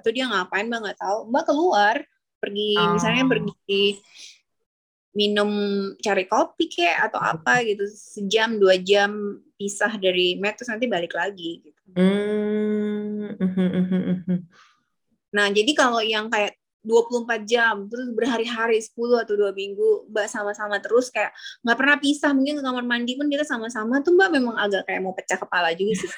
atau 0.00 0.10
dia 0.12 0.24
ngapain 0.28 0.68
Mbak 0.68 0.80
nggak 0.80 0.98
tahu. 1.00 1.18
Mbak 1.28 1.44
keluar 1.44 1.96
pergi 2.40 2.72
oh. 2.80 2.96
misalnya 2.96 3.24
pergi 3.28 3.84
minum 5.10 5.50
cari 5.98 6.30
kopi 6.30 6.70
kayak 6.70 7.10
atau 7.10 7.18
apa 7.18 7.66
gitu 7.66 7.82
sejam 7.90 8.54
dua 8.58 8.78
jam 8.78 9.42
pisah 9.58 9.98
dari 9.98 10.38
Matt 10.38 10.62
terus 10.62 10.70
nanti 10.70 10.86
balik 10.86 11.18
lagi 11.18 11.66
gitu. 11.66 11.82
Mm-hmm. 11.98 13.34
Nah 15.34 15.50
jadi 15.50 15.74
kalau 15.74 15.98
yang 15.98 16.30
kayak 16.30 16.54
24 16.80 17.44
jam 17.44 17.92
terus 17.92 18.08
berhari-hari 18.16 18.80
10 18.80 18.96
atau 19.20 19.36
dua 19.36 19.52
minggu 19.52 20.08
mbak 20.08 20.32
sama-sama 20.32 20.80
terus 20.80 21.12
kayak 21.12 21.36
nggak 21.60 21.76
pernah 21.76 22.00
pisah 22.00 22.32
mungkin 22.32 22.56
ke 22.56 22.64
kamar 22.64 22.84
mandi 22.88 23.20
pun 23.20 23.28
kita 23.28 23.44
sama-sama 23.44 24.00
tuh 24.00 24.16
mbak 24.16 24.32
memang 24.32 24.56
agak 24.56 24.88
kayak 24.88 25.04
mau 25.04 25.12
pecah 25.12 25.36
kepala 25.36 25.76
juga 25.76 26.00
sih 26.00 26.08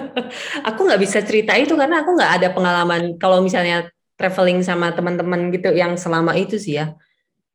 aku 0.68 0.80
nggak 0.84 1.00
bisa 1.00 1.24
cerita 1.24 1.56
itu 1.56 1.72
karena 1.72 2.04
aku 2.04 2.20
nggak 2.20 2.32
ada 2.36 2.52
pengalaman 2.52 3.16
kalau 3.16 3.40
misalnya 3.40 3.88
traveling 4.20 4.60
sama 4.60 4.92
teman-teman 4.92 5.48
gitu 5.48 5.72
yang 5.72 5.96
selama 5.96 6.36
itu 6.36 6.60
sih 6.60 6.84
ya 6.84 6.92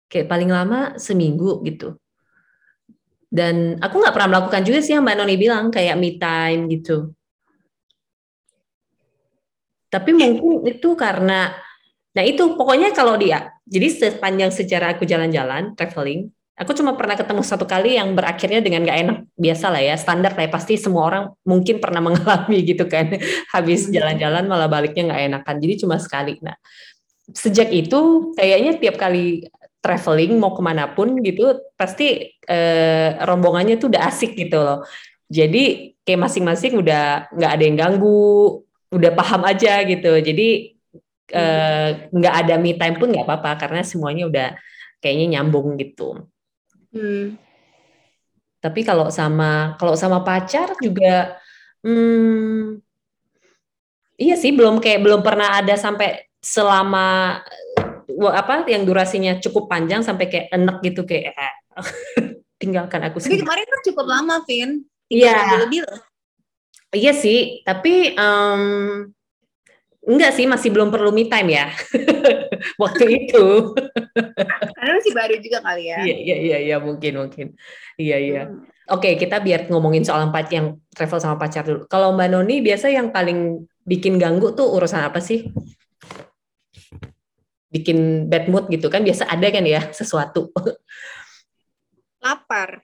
kayak 0.09 0.27
paling 0.27 0.49
lama 0.51 0.97
seminggu 0.97 1.61
gitu 1.63 1.95
dan 3.29 3.77
aku 3.79 4.01
nggak 4.01 4.13
pernah 4.17 4.29
melakukan 4.35 4.65
juga 4.65 4.81
sih 4.81 4.97
yang 4.97 5.05
mbak 5.05 5.15
Noni 5.21 5.37
bilang 5.37 5.69
kayak 5.69 5.95
me 5.95 6.17
time 6.17 6.65
gitu 6.67 7.13
tapi 9.89 10.13
mungkin 10.13 10.65
itu 10.69 10.93
karena 10.97 11.53
Nah 12.09 12.23
itu 12.25 12.57
pokoknya 12.57 12.89
kalau 12.97 13.13
dia, 13.21 13.53
jadi 13.69 13.87
sepanjang 13.87 14.49
sejarah 14.49 14.97
aku 14.97 15.05
jalan-jalan, 15.05 15.77
traveling, 15.77 16.33
aku 16.57 16.73
cuma 16.73 16.97
pernah 16.97 17.13
ketemu 17.13 17.45
satu 17.45 17.69
kali 17.69 18.01
yang 18.01 18.17
berakhirnya 18.17 18.65
dengan 18.65 18.81
gak 18.83 18.99
enak. 18.99 19.17
Biasa 19.37 19.65
lah 19.69 19.79
ya, 19.79 19.95
standar 19.95 20.33
lah 20.33 20.49
ya, 20.49 20.51
pasti 20.51 20.73
semua 20.75 21.05
orang 21.05 21.23
mungkin 21.45 21.77
pernah 21.77 22.01
mengalami 22.11 22.65
gitu 22.65 22.89
kan. 22.89 23.13
Habis 23.53 23.87
hmm. 23.87 23.93
jalan-jalan 23.93 24.43
malah 24.49 24.65
baliknya 24.65 25.13
gak 25.13 25.21
enakan, 25.31 25.55
jadi 25.61 25.73
cuma 25.85 26.01
sekali. 26.01 26.41
Nah 26.41 26.57
sejak 27.29 27.69
itu 27.69 28.33
kayaknya 28.33 28.81
tiap 28.81 28.97
kali 28.97 29.45
traveling 29.79 30.35
mau 30.39 30.51
ke 30.55 30.61
mana 30.63 30.91
pun 30.91 31.19
gitu, 31.23 31.59
pasti 31.79 32.35
eh, 32.45 33.09
rombongannya 33.23 33.79
tuh 33.79 33.91
udah 33.91 34.07
asik 34.11 34.35
gitu 34.35 34.59
loh. 34.59 34.83
Jadi 35.29 35.95
kayak 36.03 36.25
masing-masing 36.25 36.81
udah 36.81 37.29
nggak 37.31 37.51
ada 37.53 37.63
yang 37.63 37.77
ganggu, 37.77 38.63
udah 38.91 39.11
paham 39.13 39.45
aja 39.45 39.85
gitu. 39.85 40.17
Jadi 40.19 40.79
Eh, 41.29 41.89
nggak 42.09 42.33
uh, 42.33 42.39
ada 42.41 42.57
me 42.57 42.73
time 42.73 42.97
pun 42.97 43.13
nggak 43.13 43.21
apa-apa 43.21 43.61
karena 43.61 43.85
semuanya 43.85 44.25
udah 44.25 44.49
kayaknya 44.97 45.37
nyambung 45.37 45.77
gitu. 45.77 46.25
Hmm. 46.89 47.37
Tapi 48.57 48.81
kalau 48.81 49.13
sama 49.13 49.77
kalau 49.77 49.93
sama 49.93 50.25
pacar 50.25 50.73
juga, 50.81 51.37
hmm, 51.85 52.81
iya 54.17 54.33
sih 54.33 54.49
belum 54.57 54.81
kayak 54.81 55.05
belum 55.05 55.21
pernah 55.21 55.61
ada 55.61 55.77
sampai 55.77 56.25
selama 56.41 57.39
apa 58.33 58.65
yang 58.65 58.83
durasinya 58.87 59.37
cukup 59.37 59.69
panjang 59.69 60.01
sampai 60.01 60.25
kayak 60.29 60.47
enek 60.49 60.77
gitu 60.81 61.05
kayak 61.05 61.33
eh, 61.37 61.55
tinggalkan 62.61 63.05
aku 63.05 63.21
sendiri. 63.21 63.41
Tapi 63.41 63.45
kemarin 63.45 63.65
kan 63.69 63.81
cukup 63.85 64.05
lama, 64.09 64.35
Vin. 64.45 64.71
Iya. 65.09 65.65
Iya 66.89 67.13
sih, 67.13 67.61
tapi 67.61 68.17
um, 68.17 69.05
Enggak 70.09 70.31
sih, 70.33 70.49
masih 70.49 70.73
belum 70.73 70.89
perlu 70.89 71.13
me 71.13 71.29
time 71.29 71.59
ya. 71.59 71.69
Waktu 72.81 73.05
itu. 73.27 73.75
Karena 74.73 74.91
masih 74.97 75.13
baru 75.13 75.35
juga 75.37 75.59
kali 75.61 75.91
ya. 75.91 76.01
Iya, 76.01 76.15
iya, 76.17 76.37
iya, 76.39 76.57
iya 76.65 76.77
mungkin, 76.79 77.19
mungkin. 77.19 77.47
Iya, 77.99 78.17
iya. 78.17 78.43
Hmm. 78.47 78.65
Oke, 78.89 79.19
kita 79.21 79.37
biar 79.37 79.69
ngomongin 79.69 80.01
soal 80.01 80.31
empat 80.31 80.49
yang 80.49 80.81
travel 80.95 81.21
sama 81.21 81.37
pacar 81.37 81.61
dulu. 81.61 81.85
Kalau 81.85 82.15
Mbak 82.17 82.29
Noni, 82.31 82.63
biasa 82.65 82.89
yang 82.89 83.13
paling 83.13 83.69
bikin 83.85 84.17
ganggu 84.17 84.55
tuh 84.57 84.71
urusan 84.71 85.05
apa 85.05 85.21
sih? 85.21 85.45
Bikin 87.69 88.29
bad 88.29 88.49
mood 88.49 88.65
gitu 88.73 88.89
kan, 88.89 89.05
biasa 89.05 89.29
ada 89.29 89.47
kan 89.53 89.63
ya 89.65 89.93
sesuatu. 89.93 90.49
Lapar 92.19 92.81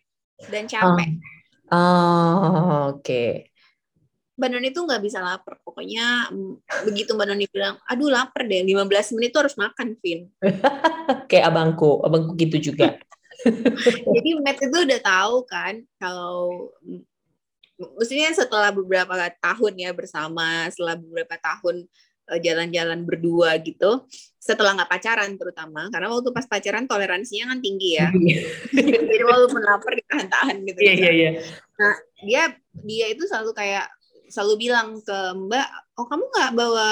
dan 0.50 0.70
capek. 0.70 1.18
Oh, 1.74 1.78
oh 1.78 2.44
oke. 2.94 3.02
Okay. 3.02 3.50
Mbak 4.36 4.50
Noni 4.52 4.70
tuh 4.76 4.84
nggak 4.84 5.04
bisa 5.04 5.24
lapar. 5.24 5.56
Pokoknya 5.64 6.28
begitu 6.84 7.16
Mbak 7.16 7.28
Noni 7.32 7.46
bilang, 7.48 7.80
aduh 7.88 8.12
lapar 8.12 8.44
deh, 8.44 8.62
15 8.68 9.16
menit 9.16 9.32
tuh 9.32 9.48
harus 9.48 9.56
makan, 9.56 9.96
Vin. 10.04 10.28
Kayak 11.32 11.56
abangku, 11.56 12.04
abangku 12.04 12.36
gitu 12.36 12.72
juga. 12.72 13.00
Jadi 14.16 14.30
Matt 14.44 14.60
itu 14.60 14.78
udah 14.78 15.02
tahu 15.02 15.36
kan 15.48 15.84
kalau 16.00 16.72
maksudnya 17.96 18.32
setelah 18.36 18.72
beberapa 18.76 19.16
tahun 19.40 19.74
ya 19.80 19.92
bersama, 19.96 20.68
setelah 20.72 21.00
beberapa 21.00 21.36
tahun 21.40 21.88
jalan-jalan 22.26 23.06
berdua 23.06 23.62
gitu, 23.62 24.10
setelah 24.42 24.78
nggak 24.78 24.90
pacaran 24.90 25.38
terutama, 25.38 25.90
karena 25.94 26.10
waktu 26.10 26.30
pas 26.34 26.46
pacaran 26.50 26.86
toleransinya 26.90 27.54
kan 27.54 27.60
tinggi 27.62 27.98
ya. 28.02 28.10
Iya. 28.14 28.42
Jadi 29.06 29.24
walaupun 29.26 29.62
lapar 29.62 29.94
ditahan-tahan 29.94 30.58
gitu. 30.66 30.80
Iya, 30.82 30.94
iya, 30.94 31.12
iya. 31.14 31.30
Nah, 31.78 31.96
dia 32.26 32.44
dia 32.82 33.06
itu 33.14 33.26
selalu 33.30 33.54
kayak 33.54 33.86
selalu 34.26 34.70
bilang 34.70 34.98
ke 35.06 35.18
Mbak, 35.38 35.68
oh 36.02 36.06
kamu 36.10 36.24
nggak 36.34 36.52
bawa, 36.58 36.92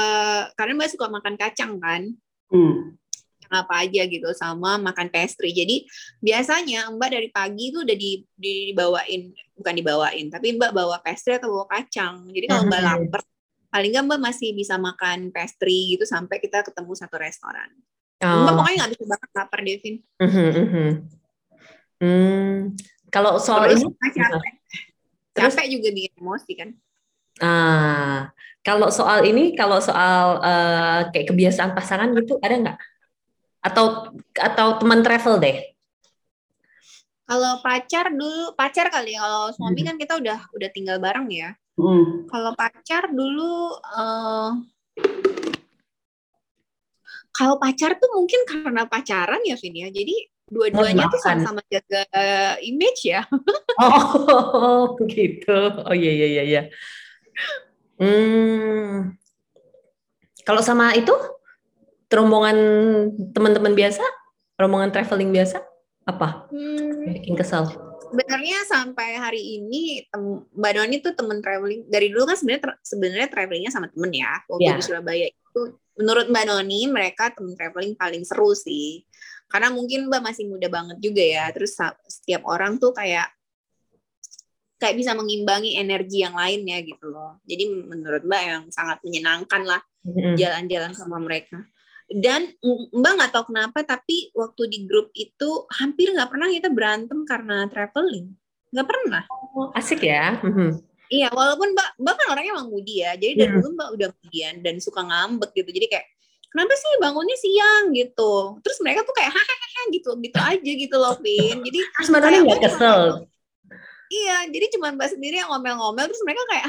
karena 0.54 0.74
Mbak 0.78 0.90
suka 0.94 1.06
makan 1.10 1.36
kacang 1.38 1.82
kan? 1.82 2.14
Hmm. 2.54 2.94
Apa 3.54 3.86
aja 3.86 4.06
gitu, 4.06 4.30
sama 4.38 4.78
makan 4.82 5.10
pastry. 5.14 5.54
Jadi 5.54 5.86
biasanya 6.22 6.94
Mbak 6.94 7.10
dari 7.10 7.30
pagi 7.34 7.74
itu 7.74 7.82
udah 7.82 7.98
di, 7.98 8.22
dibawain, 8.38 9.34
bukan 9.58 9.74
dibawain, 9.74 10.26
tapi 10.30 10.58
Mbak 10.58 10.72
bawa 10.74 11.02
pastry 11.02 11.42
atau 11.42 11.54
bawa 11.54 11.66
kacang. 11.70 12.30
Jadi 12.30 12.46
kalau 12.50 12.66
Mbak 12.70 12.82
hmm. 12.82 12.90
lapar, 12.90 13.22
paling 13.74 13.90
nggak 13.90 14.06
Mbak 14.06 14.22
masih 14.22 14.54
bisa 14.54 14.78
makan 14.78 15.34
pastry 15.34 15.98
gitu 15.98 16.06
sampai 16.06 16.38
kita 16.38 16.62
ketemu 16.62 16.94
satu 16.94 17.18
restoran. 17.18 17.74
Oh. 18.22 18.46
Mbak 18.46 18.54
pokoknya 18.62 18.76
nggak 18.86 18.92
bisa 18.94 19.06
banget 19.10 19.30
lapar, 19.34 19.60
Devin. 19.66 19.96
Mm 20.22 20.30
-hmm. 20.30 20.92
hmm. 21.98 22.54
Kalau 23.10 23.42
soal 23.42 23.74
Terus, 23.74 23.82
ini, 23.82 24.14
capek. 24.14 24.54
capek 25.34 25.66
juga 25.74 25.90
bikin 25.90 26.14
emosi 26.22 26.52
kan? 26.54 26.70
Ah, 27.42 28.30
kalau 28.62 28.94
soal 28.94 29.26
ini, 29.26 29.58
kalau 29.58 29.82
soal 29.82 30.38
uh, 30.42 31.10
kayak 31.10 31.34
kebiasaan 31.34 31.74
pasangan 31.74 32.14
gitu, 32.14 32.38
ada 32.46 32.54
nggak? 32.54 32.78
Atau 33.66 34.14
atau 34.38 34.68
teman 34.78 35.02
travel 35.02 35.42
deh? 35.42 35.58
Kalau 37.26 37.58
pacar 37.66 38.14
dulu, 38.14 38.54
pacar 38.54 38.94
kali. 38.94 39.18
Ya. 39.18 39.26
Kalau 39.26 39.50
suami 39.58 39.82
hmm. 39.82 39.88
kan 39.90 39.96
kita 39.98 40.14
udah 40.22 40.40
udah 40.54 40.70
tinggal 40.70 41.02
bareng 41.02 41.26
ya. 41.34 41.58
Hmm. 41.74 42.30
Kalau 42.30 42.52
pacar 42.54 43.10
dulu, 43.10 43.82
uh, 43.82 44.52
kalau 47.34 47.58
pacar 47.58 47.98
tuh 47.98 48.10
mungkin 48.14 48.46
karena 48.46 48.86
pacaran 48.86 49.42
ya, 49.42 49.58
Vin 49.58 49.74
ya. 49.74 49.90
Jadi 49.90 50.16
dua-duanya 50.54 51.10
tuh 51.10 51.18
sama-sama 51.18 51.66
jaga 51.66 52.06
image 52.62 53.10
ya. 53.10 53.26
oh, 53.82 54.94
gitu. 55.10 55.60
Oh 55.90 55.96
iya 55.98 56.12
iya 56.14 56.28
iya. 56.30 56.44
iya. 56.46 56.62
Hmm. 57.98 59.18
Kalau 60.46 60.62
sama 60.62 60.94
itu 60.94 61.14
rombongan 62.14 62.58
teman-teman 63.34 63.74
biasa, 63.74 64.04
rombongan 64.62 64.94
traveling 64.94 65.34
biasa 65.34 65.58
apa? 66.06 66.46
Hmm. 66.54 67.18
Bikin 67.18 67.34
kesal. 67.34 67.93
Sebenarnya 68.14 68.60
sampai 68.70 69.18
hari 69.18 69.42
ini 69.58 70.06
Mbak 70.54 70.72
Doni 70.78 71.02
tuh 71.02 71.18
teman 71.18 71.42
traveling 71.42 71.90
dari 71.90 72.14
dulu 72.14 72.30
kan 72.30 72.38
sebenarnya 72.38 72.78
sebenarnya 72.86 73.28
travelingnya 73.34 73.74
sama 73.74 73.90
temen 73.90 74.14
ya. 74.14 74.38
Waktu 74.46 74.70
yeah. 74.70 74.78
di 74.78 74.84
Surabaya 74.86 75.26
itu 75.34 75.62
menurut 75.98 76.30
Mbak 76.30 76.46
Doni 76.46 76.80
mereka 76.94 77.34
teman 77.34 77.58
traveling 77.58 77.98
paling 77.98 78.22
seru 78.22 78.54
sih. 78.54 79.02
Karena 79.50 79.74
mungkin 79.74 80.14
Mbak 80.14 80.22
masih 80.30 80.46
muda 80.46 80.70
banget 80.70 81.02
juga 81.02 81.26
ya. 81.26 81.50
Terus 81.50 81.74
setiap 82.06 82.46
orang 82.46 82.78
tuh 82.78 82.94
kayak 82.94 83.34
kayak 84.78 84.94
bisa 84.94 85.18
mengimbangi 85.18 85.82
energi 85.82 86.22
yang 86.22 86.38
lainnya 86.38 86.86
gitu 86.86 87.10
loh. 87.10 87.42
Jadi 87.50 87.66
menurut 87.66 88.22
Mbak 88.30 88.42
yang 88.46 88.64
sangat 88.70 89.02
menyenangkan 89.02 89.66
lah 89.66 89.82
jalan-jalan 90.38 90.94
sama 90.94 91.18
mereka. 91.18 91.66
Dan 92.12 92.52
Mbak 92.92 93.14
nggak 93.16 93.32
tahu 93.32 93.54
kenapa 93.54 93.80
tapi 93.88 94.30
waktu 94.36 94.62
di 94.70 94.80
grup 94.84 95.10
itu 95.16 95.50
hampir 95.72 96.12
nggak 96.12 96.30
pernah 96.30 96.48
kita 96.52 96.70
berantem 96.70 97.24
karena 97.24 97.66
traveling. 97.72 98.32
Nggak 98.74 98.88
pernah. 98.90 99.24
Oh, 99.54 99.70
asik 99.78 100.04
ya. 100.04 100.38
Iya, 101.14 101.30
walaupun 101.30 101.78
Mbak, 101.78 101.90
Mbak 102.02 102.14
kan 102.18 102.26
orangnya 102.34 102.52
emang 102.58 102.70
mudi 102.74 103.06
ya. 103.06 103.14
Jadi 103.14 103.34
dari 103.38 103.50
Hmm. 103.54 103.58
dulu 103.62 103.70
Mbak 103.78 103.90
udah 103.94 104.08
kemudian 104.18 104.54
dan 104.66 104.76
suka 104.82 105.02
ngambek 105.06 105.52
gitu. 105.54 105.70
Jadi 105.70 105.86
kayak 105.94 106.06
kenapa 106.50 106.74
sih 106.74 106.90
bangunnya 106.98 107.38
siang 107.38 107.84
gitu. 107.94 108.34
Terus 108.66 108.78
mereka 108.82 109.06
tuh 109.06 109.14
kayak 109.14 109.32
hahaha 109.34 109.82
gitu, 109.94 110.10
gitu 110.18 110.40
aja 110.42 110.72
gitu 110.74 110.96
loh, 110.98 111.16
Vin. 111.22 111.58
Jadi 111.62 111.80
Terus 111.86 112.08
Mbak 112.10 112.20
nggak 112.20 112.42
cuma 112.42 112.58
kesel? 112.62 113.02
Iya, 114.14 114.38
jadi 114.46 114.66
cuma 114.78 114.94
Mbak 114.94 115.10
sendiri 115.10 115.42
yang 115.42 115.50
ngomel-ngomel 115.50 116.06
terus 116.06 116.22
mereka 116.22 116.46
kayak 116.46 116.66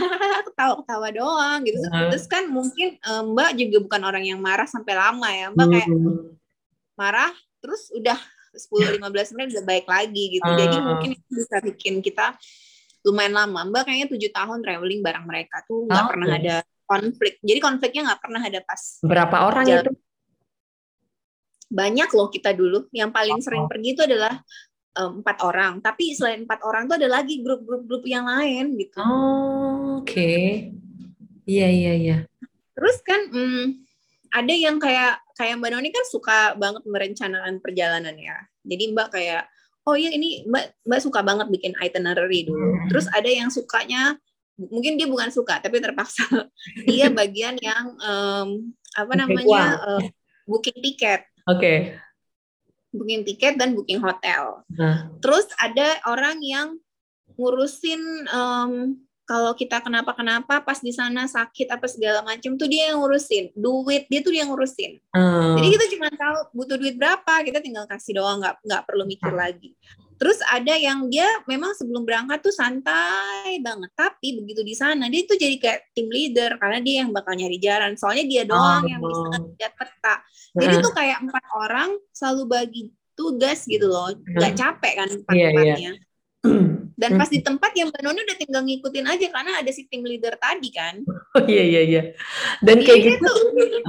ketawa-ketawa 0.49 1.09
doang 1.13 1.59
gitu. 1.63 1.77
Hmm. 1.85 2.09
Terus 2.09 2.25
kan 2.25 2.49
mungkin 2.49 2.97
Mbak 3.05 3.51
juga 3.61 3.77
bukan 3.85 4.01
orang 4.01 4.25
yang 4.25 4.41
marah 4.41 4.65
sampai 4.65 4.97
lama 4.97 5.29
ya. 5.29 5.53
Mbak 5.53 5.67
kayak 5.69 5.89
Hmm. 5.93 6.33
marah 6.97 7.33
terus 7.61 7.93
udah 7.93 8.17
10-15 8.55 9.35
menit 9.37 9.53
udah 9.53 9.65
baik 9.67 9.85
lagi 9.85 10.39
gitu. 10.39 10.47
Jadi 10.47 10.77
mungkin 10.79 11.11
itu 11.13 11.27
bisa 11.29 11.61
bikin 11.61 12.01
kita 12.01 12.33
lumayan 13.05 13.37
lama. 13.37 13.61
Mbak 13.69 13.83
kayaknya 13.85 14.09
tujuh 14.09 14.31
tahun 14.33 14.59
traveling 14.65 15.05
bareng 15.05 15.27
mereka 15.29 15.61
tuh 15.69 15.85
nggak 15.85 16.01
Oh, 16.01 16.09
pernah 16.09 16.29
ada 16.33 16.55
konflik. 16.85 17.37
Jadi 17.45 17.59
konfliknya 17.61 18.03
nggak 18.09 18.21
pernah 18.25 18.41
ada 18.41 18.61
pas 18.65 18.81
Berapa 19.05 19.37
orang 19.45 19.65
Jalan. 19.69 19.85
itu? 19.85 19.93
banyak 21.67 22.09
loh 22.15 22.29
kita 22.31 22.55
dulu. 22.55 22.87
Yang 22.89 23.11
paling 23.11 23.37
Oh. 23.37 23.43
sering 23.43 23.65
pergi 23.67 23.89
itu 23.93 24.01
adalah 24.01 24.39
em, 24.99 25.11
empat 25.21 25.37
orang. 25.43 25.83
Tapi 25.83 26.15
selain 26.15 26.47
empat 26.47 26.61
orang 26.63 26.87
tuh 26.87 26.97
ada 26.99 27.09
lagi 27.11 27.43
grup-grup-grup 27.43 28.05
yang 28.07 28.27
lain 28.27 28.79
gitu. 28.79 29.03
Oh, 29.03 30.03
oke. 30.03 30.35
Iya, 31.45 31.69
iya, 31.69 31.93
iya. 31.95 32.17
Terus 32.75 32.97
kan 33.05 33.31
hmm, 33.31 33.85
ada 34.35 34.55
yang 34.55 34.83
kayak 34.83 35.23
kayak 35.39 35.59
Mbak 35.61 35.71
Noni 35.71 35.91
kan 35.95 36.07
suka 36.11 36.39
banget 36.59 36.83
merencanakan 36.87 37.63
perjalanan 37.63 38.17
ya. 38.19 38.39
Jadi 38.67 38.85
Mbak 38.91 39.09
kayak 39.15 39.47
oh 39.85 39.95
iya 39.95 40.11
ini 40.11 40.49
Mbak 40.49 40.89
Mbak 40.89 41.01
suka 41.05 41.21
banget 41.23 41.47
bikin 41.53 41.75
itinerary 41.79 42.49
dulu. 42.49 42.75
Hmm. 42.75 42.89
Terus 42.91 43.07
ada 43.13 43.31
yang 43.31 43.53
sukanya 43.53 44.19
mungkin 44.55 44.95
dia 44.95 45.11
bukan 45.11 45.35
suka 45.35 45.59
tapi 45.59 45.83
terpaksa 45.83 46.23
dia 46.89 47.11
bagian 47.11 47.59
yang 47.59 47.91
em, 47.99 48.71
apa 48.95 49.13
namanya 49.19 49.83
eh, 49.99 50.15
booking 50.47 50.79
tiket, 50.79 51.27
Oke. 51.45 52.01
Booking 52.95 53.27
tiket 53.27 53.59
dan 53.59 53.75
booking 53.75 53.99
hotel. 53.99 54.63
Nah, 54.71 55.11
Terus 55.19 55.51
ada 55.59 55.99
orang 56.07 56.39
yang 56.39 56.79
ngurusin 57.35 58.01
em, 58.25 58.71
kalau 59.25 59.57
kita 59.57 59.81
kenapa-kenapa 59.81 60.61
pas 60.61 60.79
di 60.79 60.93
sana 60.93 61.25
sakit 61.25 61.73
apa 61.73 61.89
segala 61.89 62.21
macam 62.21 62.55
tuh 62.55 62.69
dia 62.69 62.93
yang 62.93 63.01
ngurusin. 63.01 63.57
Duit 63.57 64.05
dia 64.07 64.21
tuh 64.21 64.31
dia 64.31 64.45
yang 64.45 64.53
ngurusin. 64.53 65.01
eh, 65.01 65.53
Jadi 65.57 65.69
kita 65.73 65.85
cuma 65.97 66.09
tahu 66.13 66.37
butuh 66.53 66.77
duit 66.77 66.95
berapa, 66.95 67.35
kita 67.43 67.59
tinggal 67.59 67.89
kasih 67.89 68.21
doang, 68.21 68.39
nggak 68.39 68.61
nggak 68.61 68.83
perlu 68.85 69.05
mikir 69.05 69.33
Hmm. 69.33 69.41
lagi. 69.41 69.73
Terus 70.15 70.39
ada 70.47 70.75
yang 70.75 71.11
dia 71.11 71.27
memang 71.45 71.75
sebelum 71.75 72.07
berangkat 72.07 72.39
tuh 72.41 72.55
santai 72.55 73.59
banget, 73.59 73.91
tapi 73.93 74.39
begitu 74.39 74.63
di 74.63 74.73
sana 74.73 75.11
dia 75.11 75.27
tuh 75.27 75.35
jadi 75.35 75.57
kayak 75.59 75.81
tim 75.93 76.07
leader 76.07 76.55
karena 76.59 76.79
dia 76.79 76.95
yang 77.03 77.11
bakal 77.11 77.35
nyari 77.35 77.59
jalan. 77.59 77.99
Soalnya 77.99 78.25
dia 78.25 78.43
doang 78.47 78.85
yang 78.87 79.01
bisa 79.03 79.23
Oh. 79.27 79.51
lihat 79.59 79.73
peta. 79.75 80.15
Jadi 80.55 80.75
tuh 80.81 80.93
kayak 80.95 81.19
empat 81.25 81.45
orang 81.53 81.91
selalu 82.15 82.43
bagi 82.47 82.83
tugas 83.15 83.67
gitu 83.67 83.87
loh, 83.87 84.11
nggak 84.11 84.55
capek 84.55 84.93
kan 84.99 85.09
Iya, 85.09 85.15
iya. 85.15 85.19
empat-empatnya. 85.23 85.93
Dan 86.95 87.19
pas 87.19 87.27
di 87.27 87.43
tempat 87.43 87.75
yang 87.75 87.91
Mbak 87.91 88.03
Noni 88.07 88.21
udah 88.23 88.39
tinggal 88.39 88.63
ngikutin 88.63 89.07
aja 89.07 89.27
karena 89.35 89.53
ada 89.59 89.71
si 89.75 89.83
tim 89.91 90.07
leader 90.07 90.35
tadi 90.39 90.71
kan. 90.71 91.03
Oh 91.35 91.43
iya 91.51 91.67
iya 91.67 91.83
iya. 91.83 92.03
Dan 92.63 92.79
Jadi 92.79 92.87
kayak 92.87 93.03
dia 93.03 93.11
gitu. 93.19 93.27
tuh 93.27 93.37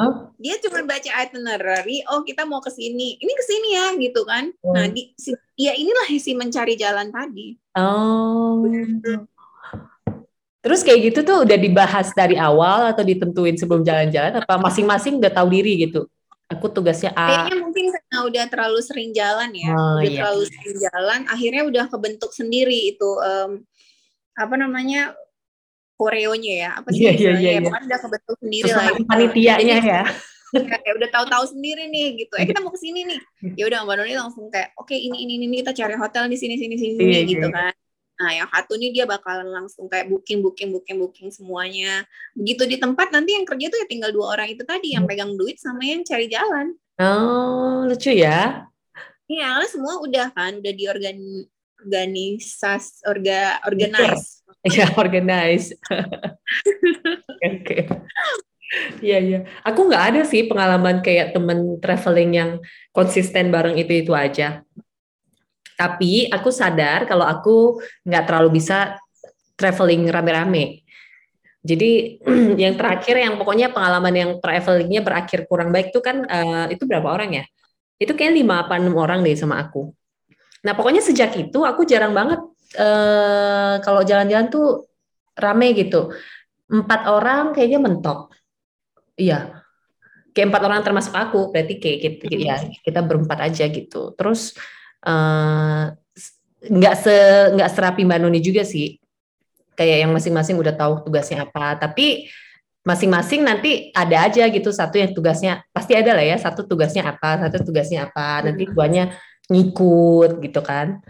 Oh, 0.02 0.14
dia 0.42 0.56
cuma 0.66 0.82
baca 0.84 1.10
itinerary, 1.22 2.02
oh 2.10 2.26
kita 2.26 2.42
mau 2.44 2.58
ke 2.58 2.74
sini, 2.74 3.22
ini 3.22 3.32
ke 3.32 3.44
sini 3.46 3.70
ya 3.78 3.88
gitu 3.96 4.26
kan. 4.26 4.50
Nah, 4.66 4.90
Hmm. 4.90 4.98
di, 4.98 5.14
si, 5.14 5.30
ya 5.56 5.78
inilah 5.78 6.10
si 6.18 6.34
mencari 6.34 6.74
jalan 6.74 7.14
tadi. 7.14 7.54
oh. 7.78 8.66
Terus 10.66 10.82
kayak 10.82 11.14
gitu 11.14 11.20
tuh 11.22 11.38
udah 11.46 11.58
dibahas 11.62 12.10
dari 12.18 12.34
awal 12.42 12.90
atau 12.90 13.06
ditentuin 13.06 13.54
sebelum 13.54 13.86
jalan-jalan 13.86 14.42
apa 14.42 14.58
masing-masing 14.58 15.22
udah 15.22 15.30
tahu 15.30 15.54
diri 15.54 15.86
gitu. 15.86 16.10
Aku 16.46 16.70
tugasnya 16.70 17.10
A. 17.18 17.26
Kayaknya 17.50 17.58
mungkin 17.58 17.86
karena 17.90 18.18
udah 18.30 18.44
terlalu 18.54 18.80
sering 18.86 19.10
jalan 19.18 19.50
ya, 19.50 19.74
Oh, 19.74 19.98
udah 19.98 20.06
iya. 20.06 20.20
terlalu 20.22 20.44
sering 20.46 20.78
jalan, 20.78 21.20
akhirnya 21.26 21.62
udah 21.66 21.86
kebentuk 21.90 22.32
sendiri 22.38 22.94
itu 22.94 23.10
em, 23.18 23.66
apa 24.38 24.54
namanya 24.54 25.18
koreonya 25.98 26.54
ya, 26.54 26.70
apa 26.78 26.94
sih 26.94 27.02
Iya, 27.08 27.12
iya, 27.18 27.32
iya, 27.42 27.50
ya, 27.58 27.60
iya. 27.66 27.72
udah 27.72 28.00
kebentuk 28.00 28.36
sendiri 28.38 28.70
lah. 28.70 28.78
Sesuai 28.78 28.94
gitu. 28.94 29.10
panitianya 29.10 29.78
Jadi, 29.82 29.90
ya. 29.90 30.04
kayak 30.72 30.94
udah 31.02 31.10
tahu-tahu 31.12 31.46
sendiri 31.50 31.84
nih 31.90 32.08
gitu. 32.24 32.34
Eh 32.38 32.46
kita 32.48 32.62
mau 32.62 32.72
ke 32.72 32.80
sini 32.80 33.02
nih. 33.10 33.20
Ya 33.58 33.64
udah 33.68 33.80
Mbak 33.84 33.96
Noni 34.00 34.14
langsung 34.16 34.46
kayak 34.48 34.72
oke 34.78 34.94
ini 34.94 35.26
ini 35.26 35.42
ini 35.42 35.66
kita 35.66 35.74
cari 35.76 35.98
hotel 35.98 36.30
di 36.30 36.38
sini 36.38 36.56
sini 36.56 36.76
sini 36.78 36.94
Iya, 36.96 37.02
sini 37.02 37.12
iya. 37.12 37.22
gitu 37.28 37.48
kan. 37.52 37.74
Nah, 38.16 38.32
yang 38.32 38.48
satu 38.48 38.80
nih 38.80 38.92
dia 38.96 39.06
bakalan 39.06 39.52
langsung 39.52 39.92
kayak 39.92 40.08
booking 40.08 40.40
booking 40.40 40.72
booking 40.72 40.98
booking 41.04 41.30
semuanya. 41.36 42.08
Begitu 42.32 42.64
di 42.64 42.78
tempat 42.80 43.12
nanti 43.12 43.36
yang 43.36 43.44
kerja 43.44 43.68
tuh 43.68 43.80
ya 43.84 43.88
tinggal 43.92 44.12
dua 44.16 44.40
orang 44.40 44.48
itu 44.56 44.64
tadi 44.64 44.96
yang 44.96 45.04
Hmm. 45.04 45.12
pegang 45.12 45.32
duit 45.36 45.60
sama 45.60 45.84
yang 45.84 46.02
cari 46.08 46.32
jalan. 46.32 46.80
Oh, 46.96 47.84
lucu 47.84 48.16
ya. 48.16 48.72
Iya, 49.28 49.48
karena 49.60 49.68
semua 49.68 50.00
udah 50.00 50.32
kan 50.32 50.64
udah 50.64 50.74
diorgan 50.74 51.18
organisas 51.84 53.04
orga 53.06 53.60
organize. 53.68 54.42
Ya, 54.66 54.90
organize. 55.04 55.76
Oke. 57.46 57.86
Iya, 59.00 59.18
iya. 59.22 59.40
Aku 59.62 59.86
nggak 59.86 60.04
ada 60.14 60.22
sih 60.26 60.50
pengalaman 60.50 61.06
kayak 61.06 61.38
temen 61.38 61.78
traveling 61.78 62.32
yang 62.34 62.52
konsisten 62.90 63.54
bareng 63.54 63.78
itu-itu 63.78 64.12
aja. 64.12 64.65
Tapi 65.76 66.32
aku 66.32 66.50
sadar 66.50 67.04
kalau 67.04 67.28
aku 67.28 67.84
nggak 68.08 68.24
terlalu 68.26 68.60
bisa 68.60 68.96
traveling 69.60 70.08
rame-rame. 70.08 70.84
Jadi 71.66 72.22
yang 72.64 72.80
terakhir 72.80 73.16
yang 73.20 73.36
pokoknya 73.36 73.74
pengalaman 73.74 74.14
yang 74.14 74.32
travelingnya 74.40 75.02
berakhir 75.04 75.50
kurang 75.50 75.76
baik 75.76 75.92
itu 75.92 76.00
kan 76.00 76.24
eh, 76.28 76.76
itu 76.76 76.84
berapa 76.88 77.08
orang 77.10 77.42
ya? 77.42 77.46
Itu 78.00 78.14
kayak 78.14 78.34
lima 78.36 78.68
apa 78.68 78.80
enam 78.80 78.96
orang 78.96 79.24
deh 79.26 79.36
sama 79.36 79.60
aku. 79.60 79.92
Nah 80.64 80.74
pokoknya 80.78 81.02
sejak 81.04 81.34
itu 81.36 81.64
aku 81.64 81.84
jarang 81.84 82.14
banget 82.16 82.40
eh, 82.78 83.76
kalau 83.84 84.06
jalan-jalan 84.06 84.48
tuh 84.48 84.88
rame 85.36 85.76
gitu. 85.76 86.14
Empat 86.72 87.12
orang 87.12 87.54
kayaknya 87.54 87.80
mentok. 87.84 88.34
Iya, 89.16 89.64
kayak 90.36 90.48
empat 90.52 90.64
orang 90.66 90.82
termasuk 90.84 91.14
aku. 91.16 91.50
Berarti 91.50 91.82
kayak 91.82 91.98
gitu 92.04 92.26
ya 92.36 92.62
kita 92.84 93.02
berempat 93.02 93.42
aja 93.42 93.66
gitu. 93.70 94.14
Terus 94.14 94.54
eh, 95.06 95.84
nggak 96.66 96.96
se 96.98 97.16
nggak 97.54 97.70
serapi 97.72 98.02
Mbak 98.04 98.20
Noni 98.26 98.42
juga 98.42 98.66
sih. 98.66 98.98
Kayak 99.76 99.98
yang 100.08 100.12
masing-masing 100.16 100.56
udah 100.58 100.74
tahu 100.74 101.06
tugasnya 101.06 101.46
apa. 101.46 101.78
Tapi 101.78 102.26
masing-masing 102.86 103.42
nanti 103.42 103.90
ada 103.92 104.30
aja 104.30 104.46
gitu 104.48 104.70
satu 104.70 104.96
yang 105.02 105.10
tugasnya 105.12 105.66
pasti 105.74 105.98
ada 105.98 106.14
lah 106.14 106.22
ya 106.22 106.38
satu 106.38 106.64
tugasnya 106.70 107.06
apa 107.06 107.46
satu 107.46 107.62
tugasnya 107.70 108.08
apa. 108.10 108.46
Nanti 108.50 108.66
duanya 108.66 109.14
ngikut 109.52 110.42
gitu 110.42 110.62
kan. 110.66 111.02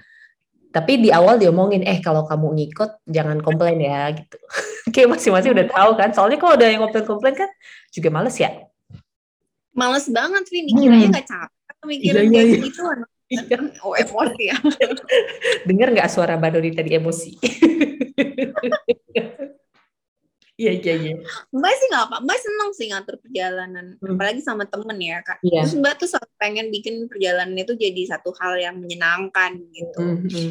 Tapi 0.75 0.99
di 0.99 1.07
awal 1.07 1.39
diomongin 1.39 1.87
eh 1.87 2.03
kalau 2.03 2.27
kamu 2.27 2.51
ngikut 2.51 3.07
jangan 3.07 3.39
komplain 3.39 3.79
ya 3.79 4.11
gitu. 4.11 4.35
Kayak 4.93 5.15
masing-masing 5.15 5.51
udah 5.55 5.67
tahu 5.71 5.91
kan. 5.95 6.09
Soalnya 6.11 6.35
kalau 6.35 6.59
udah 6.59 6.67
yang 6.67 6.81
komplain-komplain 6.83 7.35
kan 7.37 7.49
juga 7.95 8.09
males 8.11 8.35
ya. 8.35 8.51
Males 9.71 10.07
banget 10.11 10.43
sih 10.51 10.63
dikiranya 10.67 11.07
Hmm. 11.07 11.13
nggak 11.15 11.27
capek 11.27 11.77
mikirin 11.85 12.15
Iya, 12.15 12.21
iya, 12.23 12.31
kayak 12.33 12.47
iya. 12.49 12.65
gitu. 12.67 12.81
Iya. 13.25 13.57
Oh 13.81 13.97
emosi 13.97 14.43
ya. 14.53 14.57
dengar 15.67 15.89
nggak 15.89 16.09
suara 16.13 16.37
Mbak 16.37 16.51
Doni 16.53 16.69
tadi 16.71 16.93
emosi 16.93 17.31
iya 20.55 20.71
iya 20.71 20.93
iya 20.95 21.13
Mbak 21.51 21.73
sih 21.75 21.87
nggak 21.91 22.03
apa, 22.07 22.15
Mbak 22.23 22.37
seneng 22.39 22.69
sih 22.71 22.85
ngatur 22.87 23.15
perjalanan, 23.19 23.85
Hmm. 23.99 24.15
apalagi 24.15 24.39
sama 24.39 24.63
temen 24.63 24.95
ya 25.01 25.19
kak. 25.19 25.43
Iya. 25.43 25.67
Terus 25.67 25.75
Mbak 25.75 25.93
tuh 25.99 26.07
selalu 26.07 26.31
pengen 26.39 26.67
bikin 26.71 26.95
perjalanan 27.11 27.55
itu 27.59 27.73
jadi 27.75 28.01
satu 28.07 28.31
hal 28.39 28.55
yang 28.55 28.75
menyenangkan 28.79 29.51
gitu. 29.73 29.99
Mhm. 29.99 30.47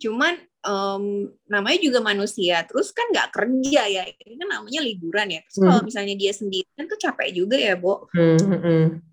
Cuman 0.00 0.34
em, 0.66 1.04
namanya 1.46 1.78
juga 1.78 2.00
manusia, 2.00 2.64
terus 2.64 2.90
kan 2.90 3.06
nggak 3.12 3.28
kerja 3.30 3.82
ya, 3.86 4.02
ini 4.08 4.34
kan 4.34 4.48
namanya 4.50 4.80
liburan 4.82 5.28
ya. 5.30 5.40
Terus 5.46 5.58
kalau 5.62 5.78
Hmm. 5.78 5.86
misalnya 5.86 6.14
dia 6.16 6.32
sendiri 6.32 6.66
kan 6.72 6.86
tuh 6.86 6.98
capek 6.98 7.28
juga 7.30 7.56
ya, 7.60 7.76
Bo. 7.76 8.08
Mhm. 8.16 9.04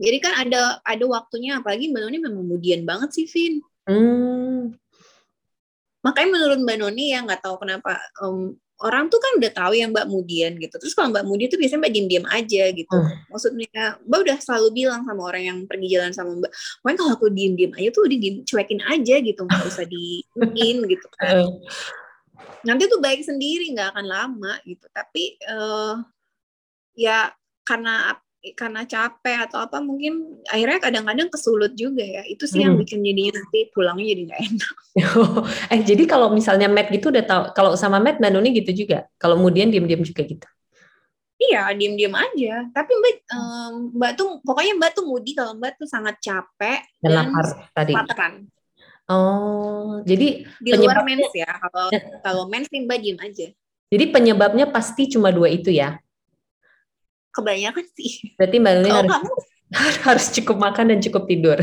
Jadi 0.00 0.16
kan 0.18 0.32
ada 0.40 0.80
ada 0.80 1.04
waktunya, 1.04 1.60
apalagi 1.60 1.92
Mbak 1.92 2.00
Noni 2.00 2.18
memang 2.24 2.44
mudian 2.48 2.82
banget 2.88 3.12
sih, 3.12 3.26
Vin. 3.28 3.60
Hmm. 3.84 4.72
Makanya 6.00 6.28
menurut 6.32 6.58
Mbak 6.64 6.76
Noni 6.80 7.12
ya 7.12 7.20
nggak 7.20 7.44
tahu 7.44 7.60
kenapa 7.60 8.00
em, 8.24 8.56
orang 8.80 9.12
tuh 9.12 9.20
kan 9.20 9.32
udah 9.36 9.52
tahu 9.52 9.72
ya 9.76 9.86
Mbak 9.92 10.06
Mudian 10.08 10.52
gitu. 10.56 10.74
Terus 10.80 10.96
kalau 10.96 11.12
Mbak 11.12 11.24
Mudian 11.28 11.48
tuh 11.52 11.60
biasanya 11.60 11.80
Mbak 11.84 11.92
diem-diem 11.92 12.26
aja 12.26 12.62
gitu. 12.72 12.96
Hmm. 12.96 13.16
Maksudnya 13.28 13.84
Mbak 14.08 14.18
udah 14.24 14.36
selalu 14.40 14.68
bilang 14.72 15.00
sama 15.04 15.22
orang 15.28 15.42
yang 15.44 15.58
pergi 15.68 15.86
jalan 15.92 16.12
sama 16.16 16.32
Mbak, 16.40 16.52
pokoknya 16.80 16.96
kalau 16.96 17.12
aku 17.12 17.26
diem-diem 17.28 17.72
aja 17.76 17.88
tuh 17.92 18.02
udah 18.08 18.18
diem, 18.18 18.36
cuekin 18.48 18.80
aja 18.88 19.14
gitu, 19.20 19.40
nggak 19.44 19.64
usah 19.68 19.84
diin 19.84 20.78
gitu 20.92 21.06
kan. 21.20 21.44
Eh, 21.44 21.48
Nanti 22.64 22.88
tuh 22.88 23.00
baik 23.04 23.20
sendiri, 23.20 23.68
nggak 23.76 23.92
akan 23.92 24.06
lama 24.08 24.52
gitu. 24.64 24.88
Tapi 24.88 25.36
eh, 25.36 25.94
ya 26.96 27.28
karena 27.68 28.16
karena 28.56 28.88
capek 28.88 29.36
atau 29.44 29.60
apa 29.60 29.84
mungkin 29.84 30.40
akhirnya 30.48 30.80
kadang-kadang 30.80 31.28
kesulut 31.28 31.76
juga 31.76 32.00
ya 32.00 32.24
itu 32.24 32.48
sih 32.48 32.64
yang 32.64 32.72
Hmm. 32.72 32.80
bikin 32.80 33.04
jadinya 33.04 33.36
nanti 33.36 33.68
pulangnya 33.68 34.06
jadi 34.16 34.22
nggak 34.32 34.40
enak 34.48 34.74
eh 35.76 35.80
jadi 35.84 36.02
kalau 36.08 36.32
misalnya 36.32 36.66
Matt 36.72 36.88
gitu 36.88 37.12
udah 37.12 37.24
tahu 37.28 37.42
kalau 37.52 37.76
sama 37.76 38.00
Matt 38.00 38.16
Nuni 38.18 38.56
gitu 38.56 38.72
juga. 38.72 39.04
Kalau 39.20 39.36
kemudian 39.36 39.68
diam-diam 39.68 40.00
juga 40.00 40.24
gitu. 40.24 40.46
iya 41.40 41.72
diem-diem 41.72 42.12
aja 42.12 42.68
tapi 42.72 42.92
mbak 43.00 43.14
em, 43.28 43.72
mbak 43.96 44.12
tuh 44.16 44.28
pokoknya 44.44 44.72
mbak 44.76 44.90
tuh 44.92 45.04
mudi 45.08 45.32
kalau 45.32 45.52
mbak 45.56 45.72
tuh 45.80 45.88
sangat 45.88 46.16
capek 46.20 46.84
Dan 47.00 47.12
dan 47.12 47.32
lapar 47.32 47.46
tadi. 47.72 47.92
laparan 47.96 48.32
Oh, 49.10 49.98
jadi 50.06 50.46
di 50.46 50.70
luar 50.70 51.02
mens 51.02 51.34
ya 51.34 51.48
kalau 51.48 51.86
kalau 52.22 52.44
mens 52.46 52.70
nih 52.70 52.86
mbak 52.86 52.98
diem 53.02 53.18
aja 53.18 53.46
jadi 53.90 54.04
penyebabnya 54.06 54.70
pasti 54.70 55.10
cuma 55.10 55.34
dua 55.34 55.50
itu 55.50 55.68
ya. 55.74 55.98
Kebanyakan 57.30 57.86
sih 57.94 58.34
Berarti 58.36 58.56
Mbak 58.56 58.72
kalau 58.74 58.90
harus 58.92 59.10
kamu 59.10 59.32
harus 60.08 60.26
cukup 60.34 60.56
makan 60.58 60.84
dan 60.90 60.98
cukup 60.98 61.22
tidur. 61.26 61.58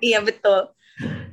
iya 0.00 0.20
betul 0.20 0.72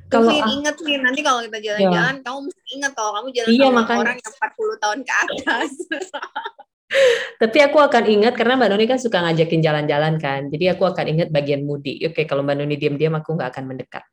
Kalau 0.08 0.30
ah- 0.30 0.46
inget 0.52 0.76
nih 0.78 1.00
nanti 1.00 1.24
kalau 1.24 1.39
kita 1.41 1.58
jalan-jalan 1.58 2.15
kamu 2.22 2.38
mesti 2.46 2.62
inget 2.69 2.91
kalau 2.93 3.12
kamu 3.15 3.28
jalan 3.34 3.50
Iya, 3.50 3.65
sama 3.65 3.76
makanya. 3.82 4.02
orang 4.04 4.17
yang 4.19 4.34
40 4.36 4.84
tahun 4.84 5.00
ke 5.02 5.13
atas 5.15 5.72
Tapi 7.41 7.58
aku 7.58 7.82
akan 7.82 8.04
ingat 8.06 8.38
karena 8.38 8.54
Mbak 8.54 8.69
Nuni 8.69 8.86
kan 8.86 9.02
suka 9.02 9.17
ngajakin 9.26 9.65
jalan-jalan 9.65 10.22
kan. 10.22 10.46
Jadi 10.54 10.69
aku 10.69 10.86
akan 10.86 11.06
ingat 11.10 11.34
bagian 11.34 11.65
mudi. 11.65 11.98
Oke, 12.06 12.30
kalau 12.30 12.46
Mbak 12.46 12.54
Nuni 12.62 12.78
diam-diam 12.78 13.17
aku 13.17 13.34
nggak 13.34 13.50
akan 13.50 13.65
mendekat. 13.65 14.06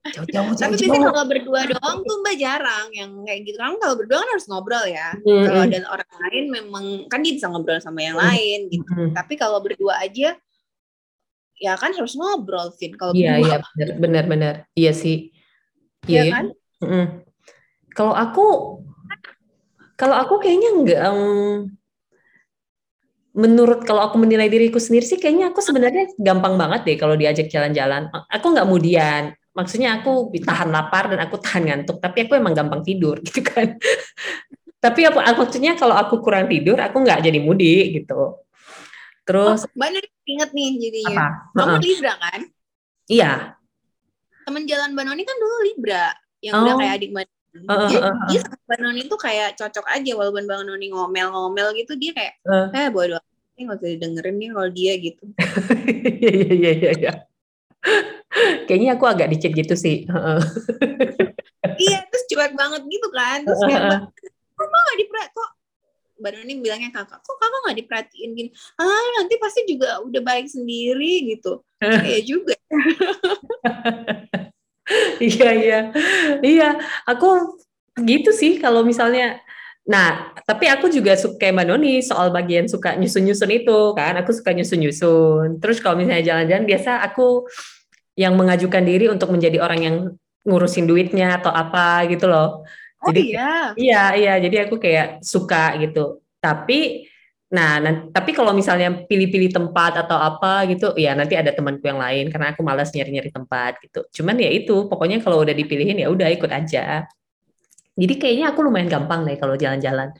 Jauh-jauh, 0.00 0.56
Tapi 0.56 0.80
jauh-jauh. 0.80 0.80
biasanya 0.80 1.08
kalau 1.12 1.26
berdua 1.28 1.60
doang 1.68 1.98
tuh 2.00 2.16
mbak 2.24 2.36
jarang 2.40 2.86
yang 2.96 3.10
kayak 3.28 3.40
gitu. 3.44 3.56
Kan 3.60 3.76
kalau 3.76 3.94
berdua 4.00 4.16
kan 4.24 4.28
harus 4.32 4.46
ngobrol 4.48 4.84
ya. 4.88 5.12
Hmm, 5.20 5.44
Kalau 5.44 5.60
ada 5.68 5.76
orang 5.92 6.12
lain 6.24 6.44
memang 6.48 6.84
kan 7.06 7.20
dia 7.20 7.32
bisa 7.36 7.46
ngobrol 7.52 7.76
sama 7.78 8.00
yang 8.00 8.16
Hmm. 8.16 8.24
lain 8.24 8.58
gitu. 8.72 8.88
Hmm. 8.88 9.12
Tapi 9.12 9.34
kalau 9.36 9.60
berdua 9.60 10.00
aja 10.00 10.34
ya 11.60 11.72
kan 11.76 11.92
harus 11.92 12.16
ngobrol 12.16 12.72
Vin 12.80 12.96
kalau 12.96 13.12
Iya, 13.12 13.36
berdua 13.36 13.44
iya, 13.44 13.56
benar, 13.76 13.88
benar, 14.00 14.24
benar. 14.24 14.54
Iya 14.72 14.92
sih. 14.96 15.28
ya 16.08 16.24
Iya, 16.24 16.32
kan? 16.32 16.44
Mm-mm. 16.80 17.06
Kalau 17.92 18.16
aku, 18.16 18.46
kalau 19.94 20.16
aku 20.16 20.40
kayaknya 20.40 20.70
enggak. 20.72 21.00
em, 21.04 21.20
menurut 23.30 23.84
kalau 23.86 24.02
aku 24.08 24.16
menilai 24.18 24.48
diriku 24.48 24.80
sendiri 24.80 25.04
sih, 25.04 25.20
kayaknya 25.20 25.52
aku 25.52 25.60
sebenarnya 25.60 26.08
gampang 26.18 26.56
banget 26.56 26.80
deh 26.82 26.96
kalau 26.96 27.14
diajak 27.14 27.46
jalan-jalan. 27.46 28.08
Aku 28.32 28.46
nggak 28.50 28.66
mudian. 28.66 29.36
Maksudnya 29.60 30.00
aku 30.00 30.32
tahan 30.32 30.72
lapar 30.72 31.12
dan 31.12 31.20
aku 31.20 31.36
tahan 31.36 31.68
ngantuk. 31.68 32.00
Tapi 32.00 32.24
aku 32.24 32.32
emang 32.34 32.56
gampang 32.56 32.80
tidur 32.80 33.20
gitu 33.28 33.44
kan. 33.44 33.76
Tapi 34.80 35.04
apa 35.04 35.20
maksudnya 35.36 35.76
kalau 35.76 35.92
aku 35.92 36.24
kurang 36.24 36.48
tidur, 36.48 36.80
aku 36.80 37.04
nggak 37.04 37.20
jadi 37.20 37.36
mudi 37.36 38.00
gitu. 38.00 38.40
Terus 39.28 39.68
Oh, 39.68 39.76
Mbak 39.76 39.88
Nuri 39.92 40.08
inget 40.24 40.50
nih 40.50 40.68
jadinya. 40.80 41.16
apa? 41.20 41.28
Kamu 41.52 41.68
Heeh. 41.68 41.80
Libra 41.84 42.12
kan? 42.16 42.40
Iya. 43.04 43.32
Temen 44.40 44.64
jalan 44.64 44.96
Mbak 44.96 45.04
Noni 45.04 45.22
kan 45.22 45.36
dulu 45.36 45.56
Libra. 45.68 46.04
Yang 46.40 46.54
Oh. 46.56 46.62
udah 46.64 46.74
kayak 46.80 46.92
adik 46.96 47.10
Mbak 47.12 47.24
Noni. 47.28 47.66
Heeh, 47.68 47.88
Dia, 47.92 47.98
heeh, 48.00 48.14
dia 48.26 48.38
sama 48.40 48.56
Mbak 48.64 48.78
Noni 48.80 49.00
tuh 49.04 49.18
kayak 49.20 49.48
cocok 49.54 49.86
aja 49.86 50.12
walaupun 50.16 50.42
Mbak 50.48 50.58
Noni 50.64 50.86
ngomel-ngomel 50.88 51.68
gitu 51.76 51.92
dia 51.94 52.12
kayak 52.16 52.34
Eh. 52.40 52.66
eh 52.72 52.88
bodo 52.88 53.20
ini 53.52 53.68
nggak 53.68 53.76
usah 53.76 53.90
didengerin 53.92 54.36
nih 54.40 54.48
kalau 54.50 54.70
dia 54.72 54.92
gitu. 54.96 55.24
Iya 56.24 56.32
iya 56.56 56.72
iya 56.72 56.90
iya. 56.96 57.12
Kayaknya 58.66 58.94
aku 58.94 59.04
agak 59.08 59.28
dicit 59.32 59.52
gitu 59.56 59.74
sih. 59.74 60.06
Iya 61.80 61.98
terus 62.08 62.24
cuek 62.30 62.52
banget 62.54 62.82
gitu 62.86 63.08
kan. 63.10 63.42
Terus 63.42 63.60
kayak 63.66 63.82
kok 64.56 64.66
nggak 64.68 64.98
diperhatiin 65.00 65.32
kok 65.34 65.50
Mbak 66.20 66.32
bilangnya 66.60 66.90
kakak, 66.92 67.24
kok 67.24 67.36
kakak 67.40 67.60
nggak 67.64 67.78
diperhatiin 67.80 68.30
gini? 68.36 68.50
Ah 68.76 69.06
nanti 69.16 69.40
pasti 69.40 69.64
juga 69.64 70.04
udah 70.04 70.20
baik 70.20 70.52
sendiri 70.52 71.32
gitu. 71.36 71.64
Iya 71.80 72.20
juga. 72.24 72.54
Iya 75.22 75.50
iya 75.54 75.80
iya. 76.42 76.74
Aku 77.06 77.54
gitu 78.02 78.34
sih 78.34 78.58
kalau 78.58 78.82
misalnya. 78.82 79.38
Nah, 79.90 80.30
tapi 80.46 80.70
aku 80.70 80.86
juga 80.86 81.18
suka 81.18 81.34
kayak 81.42 81.54
Mbak 81.58 81.66
Noni 81.66 81.94
soal 81.98 82.30
bagian 82.30 82.70
suka 82.70 82.94
nyusun-nyusun 82.94 83.50
itu 83.50 83.78
kan. 83.98 84.14
Aku 84.22 84.30
suka 84.30 84.54
nyusun-nyusun. 84.54 85.58
Terus 85.58 85.82
kalau 85.82 85.98
misalnya 85.98 86.22
jalan-jalan 86.22 86.62
biasa 86.62 87.02
aku 87.10 87.50
yang 88.14 88.38
mengajukan 88.38 88.84
diri 88.86 89.10
untuk 89.10 89.34
menjadi 89.34 89.58
orang 89.58 89.80
yang 89.82 89.96
ngurusin 90.46 90.86
duitnya 90.86 91.42
atau 91.42 91.50
apa 91.50 92.06
gitu 92.06 92.30
loh. 92.30 92.62
Oh 93.02 93.10
Jadi 93.10 93.34
iya. 93.34 93.74
Iya, 93.74 94.02
iya. 94.14 94.32
Jadi 94.38 94.56
aku 94.62 94.78
kayak 94.78 95.26
suka 95.26 95.74
gitu. 95.82 96.22
Tapi, 96.38 97.10
nah, 97.50 97.82
nan- 97.82 98.14
tapi 98.14 98.30
kalau 98.30 98.54
misalnya 98.54 98.88
pilih-pilih 99.10 99.50
tempat 99.50 100.06
atau 100.06 100.16
apa 100.22 100.70
gitu, 100.70 100.94
ya 100.94 101.18
nanti 101.18 101.34
ada 101.34 101.50
temanku 101.50 101.82
yang 101.82 101.98
lain 101.98 102.30
karena 102.30 102.54
aku 102.54 102.62
malas 102.62 102.94
nyari-nyari 102.94 103.30
tempat 103.34 103.82
gitu. 103.82 104.06
Cuman 104.22 104.38
ya 104.38 104.50
itu, 104.54 104.86
pokoknya 104.86 105.18
kalau 105.24 105.42
udah 105.42 105.54
dipilihin 105.56 105.98
ya 105.98 106.08
udah 106.14 106.28
ikut 106.30 106.50
aja. 106.50 107.10
Jadi 108.00 108.14
kayaknya 108.16 108.56
aku 108.56 108.64
lumayan 108.64 108.88
gampang 108.88 109.28
deh 109.28 109.36
kalau 109.36 109.60
jalan-jalan. 109.60 110.16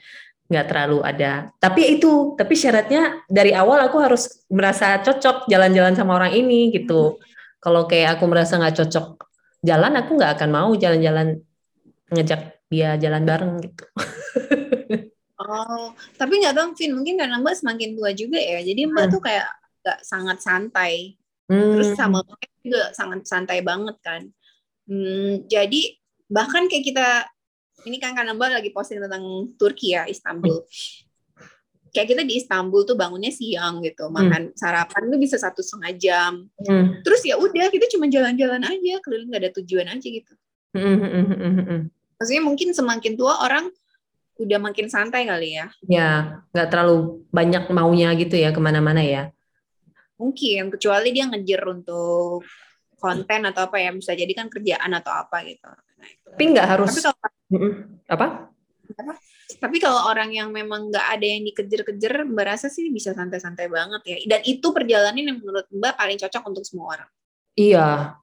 Nggak 0.52 0.66
terlalu 0.68 0.98
ada. 1.00 1.48
Tapi 1.56 1.96
itu, 1.96 2.36
tapi 2.36 2.52
syaratnya 2.58 3.24
dari 3.30 3.56
awal 3.56 3.80
aku 3.88 3.96
harus 4.02 4.44
merasa 4.52 5.00
cocok 5.00 5.48
jalan-jalan 5.48 5.96
sama 5.96 6.20
orang 6.20 6.36
ini 6.36 6.68
gitu. 6.76 7.16
Kalau 7.56 7.88
kayak 7.88 8.20
aku 8.20 8.28
merasa 8.28 8.60
nggak 8.60 8.84
cocok 8.84 9.06
jalan, 9.64 9.92
aku 9.96 10.10
nggak 10.20 10.36
akan 10.36 10.50
mau 10.52 10.70
jalan-jalan 10.76 11.40
ngejak 12.12 12.60
dia 12.68 13.00
jalan 13.00 13.24
bareng 13.24 13.52
gitu. 13.64 13.84
Oh, 15.40 15.96
tapi 16.20 16.44
nggak 16.44 16.52
tahu, 16.52 16.76
Vin, 16.76 16.92
mungkin 16.92 17.16
karena 17.16 17.40
Mbak 17.40 17.64
semakin 17.64 17.96
tua 17.96 18.12
juga 18.12 18.36
ya, 18.36 18.60
jadi 18.60 18.84
Mbak 18.92 19.04
Hmm. 19.08 19.12
tuh 19.16 19.20
kayak 19.24 19.46
nggak 19.80 19.98
sangat 20.04 20.38
santai. 20.44 21.16
Terus 21.48 21.88
Hmm. 21.90 21.96
sama 21.96 22.18
mereka 22.20 22.56
juga 22.60 22.82
sangat 22.92 23.20
santai 23.24 23.58
banget 23.64 23.96
kan. 24.04 24.28
Hmm, 24.84 25.48
jadi 25.48 25.96
bahkan 26.28 26.68
kayak 26.68 26.84
kita, 26.84 27.06
ini 27.86 27.96
kan 27.96 28.12
karena 28.12 28.36
Mbak 28.36 28.48
lagi 28.60 28.70
posting 28.74 29.00
tentang 29.00 29.24
Turki 29.56 29.96
ya, 29.96 30.04
Istanbul. 30.04 30.64
Kayak 31.90 32.06
kita 32.14 32.22
di 32.22 32.38
Istanbul 32.38 32.86
tuh 32.86 32.94
bangunnya 32.94 33.34
siang 33.34 33.82
gitu, 33.82 34.06
makan 34.14 34.54
sarapan 34.54 35.10
tuh 35.10 35.18
bisa 35.18 35.34
satu 35.34 35.58
setengah 35.58 35.92
jam. 35.98 36.32
Hmm. 36.62 37.02
Terus 37.02 37.26
ya 37.26 37.34
udah 37.34 37.66
kita 37.66 37.90
cuma 37.90 38.06
jalan-jalan 38.06 38.62
aja, 38.62 39.02
keliling 39.02 39.26
nggak 39.26 39.42
ada 39.42 39.52
tujuan 39.58 39.86
aja 39.90 40.06
gitu. 40.06 40.32
Hmm, 40.70 40.96
hmm, 41.02 41.10
hmm, 41.10 41.34
hmm, 41.34 41.64
hmm. 41.66 41.80
Maksudnya 42.20 42.42
mungkin 42.46 42.68
semakin 42.70 43.18
tua 43.18 43.42
orang 43.42 43.74
udah 44.40 44.58
makin 44.62 44.86
santai 44.86 45.26
kali 45.26 45.58
ya. 45.58 45.66
Ya, 45.84 46.10
nggak 46.54 46.68
terlalu 46.70 47.26
banyak 47.28 47.68
maunya 47.74 48.14
gitu 48.14 48.38
ya 48.38 48.54
ke 48.54 48.60
mana-mana 48.62 49.02
ya. 49.02 49.34
Mungkin, 50.14 50.70
kecuali 50.70 51.10
dia 51.10 51.26
ngejar 51.26 51.64
untuk 51.68 52.44
konten 53.00 53.40
atau 53.50 53.66
apa 53.66 53.80
ya, 53.80 53.90
bisa 53.90 54.14
jadi 54.14 54.30
kan 54.30 54.46
kerjaan 54.46 54.92
atau 54.94 55.10
apa 55.10 55.42
gitu. 55.48 55.68
Nah, 55.68 56.06
itu. 56.08 56.28
Tapi 56.32 56.44
nggak 56.54 56.68
harus 56.70 56.88
Tapi 56.92 57.02
kalau 57.08 57.39
Mm-mm. 57.50 58.00
apa? 58.06 58.50
tapi 59.60 59.76
kalau 59.82 60.10
orang 60.10 60.30
yang 60.30 60.48
memang 60.54 60.88
nggak 60.88 61.06
ada 61.18 61.26
yang 61.26 61.42
dikejar-kejar, 61.42 62.24
Mbak 62.26 62.46
rasa 62.46 62.70
sih 62.70 62.88
bisa 62.88 63.10
santai-santai 63.12 63.66
banget 63.66 64.02
ya. 64.06 64.16
Dan 64.36 64.40
itu 64.46 64.70
perjalanan 64.70 65.20
yang 65.20 65.38
menurut 65.42 65.66
Mbak 65.68 65.94
paling 65.98 66.18
cocok 66.22 66.42
untuk 66.46 66.64
semua 66.64 66.96
orang. 66.96 67.10
Iya, 67.58 68.14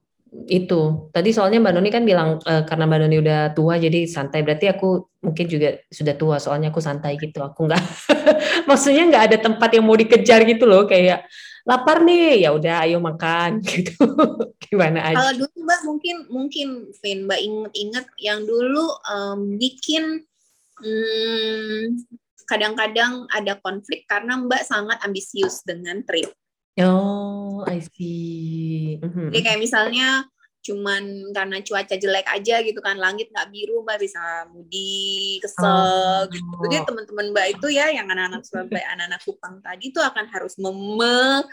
itu. 0.48 1.10
Tadi 1.12 1.30
soalnya 1.32 1.60
Mbak 1.60 1.72
Noni 1.76 1.90
kan 1.92 2.04
bilang 2.04 2.40
eh, 2.42 2.62
karena 2.64 2.84
Mbak 2.88 2.98
Noni 3.04 3.16
udah 3.20 3.40
tua 3.52 3.74
jadi 3.76 4.08
santai. 4.08 4.40
Berarti 4.40 4.66
aku 4.72 5.08
mungkin 5.20 5.46
juga 5.48 5.78
sudah 5.88 6.14
tua 6.16 6.36
soalnya 6.40 6.72
aku 6.72 6.80
santai 6.80 7.20
gitu. 7.20 7.44
Aku 7.44 7.68
nggak, 7.68 7.82
maksudnya 8.70 9.04
nggak 9.08 9.24
ada 9.32 9.36
tempat 9.38 9.70
yang 9.76 9.84
mau 9.84 9.96
dikejar 9.96 10.42
gitu 10.48 10.64
loh. 10.64 10.88
Kayak 10.88 11.28
lapar 11.68 12.00
nih, 12.00 12.48
ya 12.48 12.56
udah 12.56 12.88
ayo 12.88 12.96
makan 12.96 13.60
gitu. 13.68 14.08
Gimana 14.56 15.12
aja? 15.12 15.20
Kalau 15.20 15.32
dulu 15.44 15.56
Mbak 15.68 15.80
mungkin 15.84 16.16
mungkin 16.32 16.68
Vin 17.04 17.28
Mbak 17.28 17.40
inget-inget 17.44 18.06
yang 18.16 18.48
dulu 18.48 18.88
em, 19.04 19.40
bikin 19.60 20.24
hmm, 20.80 22.08
kadang-kadang 22.48 23.28
ada 23.28 23.60
konflik 23.60 24.08
karena 24.08 24.40
Mbak 24.40 24.64
sangat 24.64 24.96
ambisius 25.04 25.60
dengan 25.68 26.00
trip. 26.08 26.32
Oh, 26.80 27.66
I 27.68 27.84
see. 27.84 28.96
Mhm. 29.04 29.28
Jadi 29.34 29.40
kayak 29.44 29.60
misalnya 29.60 30.24
cuman 30.58 31.32
karena 31.32 31.62
cuaca 31.62 31.94
jelek 31.94 32.26
aja 32.28 32.60
gitu 32.60 32.82
kan 32.82 32.98
langit 32.98 33.30
nggak 33.30 33.48
biru 33.48 33.80
mbak 33.86 34.02
bisa 34.02 34.20
mudi 34.50 35.38
kesel 35.38 35.64
Oh. 35.64 36.20
gitu 36.28 36.64
jadi 36.68 36.84
teman-teman 36.84 37.30
mbak 37.30 37.46
itu 37.56 37.66
ya 37.72 37.88
yang 37.94 38.10
anak-anak 38.10 38.42
Surabaya 38.42 38.86
anak-anak 38.98 39.20
Kupang 39.22 39.54
tadi 39.62 39.94
itu 39.94 40.00
akan 40.02 40.26
harus 40.28 40.58
mem- 40.58 41.46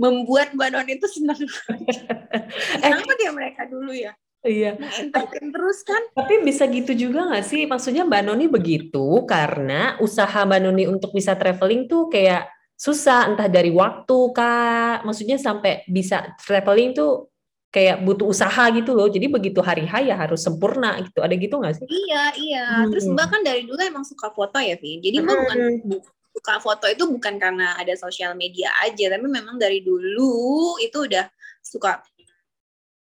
membuat 0.00 0.56
mbak 0.56 0.68
Non 0.72 0.88
itu 0.88 1.06
senang 1.06 1.36
kenapa 2.82 3.12
dia 3.20 3.30
mereka 3.30 3.68
dulu 3.68 3.92
ya 3.92 4.16
Iya. 4.40 4.72
entertain 5.04 5.52
terus 5.52 5.84
kan 5.84 6.00
Tapi 6.16 6.40
bisa 6.40 6.64
gitu 6.64 6.96
juga 6.96 7.28
nggak 7.28 7.44
sih? 7.44 7.68
Maksudnya 7.68 8.08
Mbak 8.08 8.22
Noni 8.24 8.48
begitu 8.48 9.28
karena 9.28 10.00
usaha 10.00 10.48
Mbak 10.48 10.60
Noni 10.64 10.84
untuk 10.88 11.12
bisa 11.12 11.36
traveling 11.36 11.84
tuh 11.84 12.08
kayak 12.08 12.48
susah, 12.72 13.28
entah 13.28 13.52
dari 13.52 13.68
waktu 13.68 14.18
kak. 14.32 15.04
Maksudnya 15.04 15.36
sampai 15.36 15.84
bisa 15.84 16.32
traveling 16.40 16.96
tuh 16.96 17.28
kayak 17.70 18.02
butuh 18.02 18.26
usaha 18.26 18.66
gitu 18.74 18.92
loh. 18.98 19.06
Jadi 19.06 19.30
begitu 19.30 19.62
hari 19.62 19.86
H 19.86 20.02
ya 20.02 20.18
harus 20.18 20.42
sempurna 20.42 20.98
gitu. 21.00 21.22
Ada 21.22 21.34
gitu 21.38 21.54
nggak 21.58 21.74
sih? 21.78 21.86
iya 21.86 22.24
iya 22.36 22.66
Hmm. 22.82 22.90
terus 22.90 23.06
mbak 23.06 23.26
kan 23.30 23.40
dari 23.46 23.62
dulu 23.66 23.78
emang 23.78 24.02
suka 24.04 24.30
foto 24.34 24.58
ya 24.58 24.74
Vi 24.78 24.98
jadi 24.98 25.22
mbak 25.22 25.36
bukan 25.46 25.58
Hmm. 25.86 26.00
suka 26.30 26.54
foto 26.62 26.86
itu 26.86 27.04
bukan 27.10 27.34
karena 27.42 27.74
ada 27.74 27.94
sosial 27.98 28.34
media 28.38 28.70
aja, 28.82 29.10
tapi 29.10 29.26
memang 29.26 29.58
dari 29.58 29.82
dulu 29.82 30.78
itu 30.78 31.06
udah 31.10 31.26
suka 31.60 32.02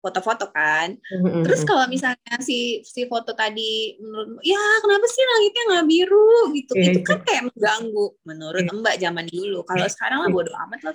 foto-foto 0.00 0.52
kan. 0.54 0.94
Mm-hmm. 0.94 1.42
Terus 1.42 1.61
kalau 1.66 1.85
misalnya 1.90 2.37
si 2.40 2.85
si 2.87 3.09
foto 3.11 3.35
tadi 3.35 3.96
menurut 3.98 4.38
ya 4.46 4.61
kenapa 4.85 5.06
sih 5.11 5.24
langitnya 5.24 5.62
nggak 5.72 5.87
biru 5.88 6.32
gitu, 6.54 6.72
yeah, 6.78 6.87
itu 6.92 6.98
kan 7.02 7.18
kayak 7.26 7.42
mengganggu 7.50 8.06
menurut 8.22 8.64
yeah. 8.64 8.76
Mbak 8.78 8.96
zaman 9.02 9.26
dulu. 9.26 9.59
Kalau 9.66 9.87
sekarang 9.90 10.18
lah 10.22 10.30
bodo 10.30 10.52
amat 10.54 10.80
lah 10.87 10.94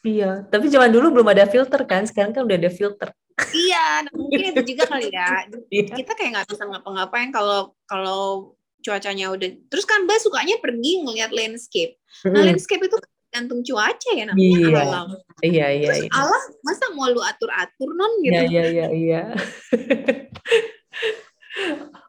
Iya, 0.00 0.48
tapi 0.48 0.72
zaman 0.72 0.88
dulu 0.88 1.20
belum 1.20 1.28
ada 1.28 1.44
filter 1.44 1.84
kan, 1.84 2.08
sekarang 2.08 2.32
kan 2.32 2.48
udah 2.48 2.56
ada 2.56 2.72
filter. 2.72 3.12
iya, 3.56 4.04
nah 4.04 4.12
mungkin 4.16 4.52
itu 4.52 4.76
juga 4.76 4.84
kali 4.88 5.12
ya. 5.12 5.48
Iya. 5.72 5.92
Kita 5.96 6.12
kayak 6.16 6.30
nggak 6.36 6.48
bisa 6.52 6.64
ngapa-ngapain 6.68 7.28
kalau 7.32 7.76
kalau 7.84 8.56
cuacanya 8.80 9.28
udah. 9.28 9.48
Terus 9.68 9.84
kan 9.84 10.08
Mbak 10.08 10.18
sukanya 10.24 10.56
pergi 10.60 11.04
ngeliat 11.04 11.32
landscape. 11.32 12.00
Nah, 12.24 12.48
landscape 12.48 12.80
itu 12.84 12.96
gantung 13.30 13.62
cuaca 13.62 14.10
ya 14.10 14.24
namanya 14.26 14.58
iya. 14.58 14.82
alam. 14.82 15.08
Iya, 15.40 15.66
iya, 15.70 15.88
Terus 15.88 16.02
iya. 16.04 16.10
Allah 16.12 16.42
masa 16.66 16.84
mau 16.92 17.06
lu 17.08 17.22
atur-atur 17.22 17.90
non 17.94 18.12
gitu. 18.20 18.34
Iya, 18.34 18.42
iya, 18.50 18.64
iya, 18.66 18.86
iya. 18.90 19.22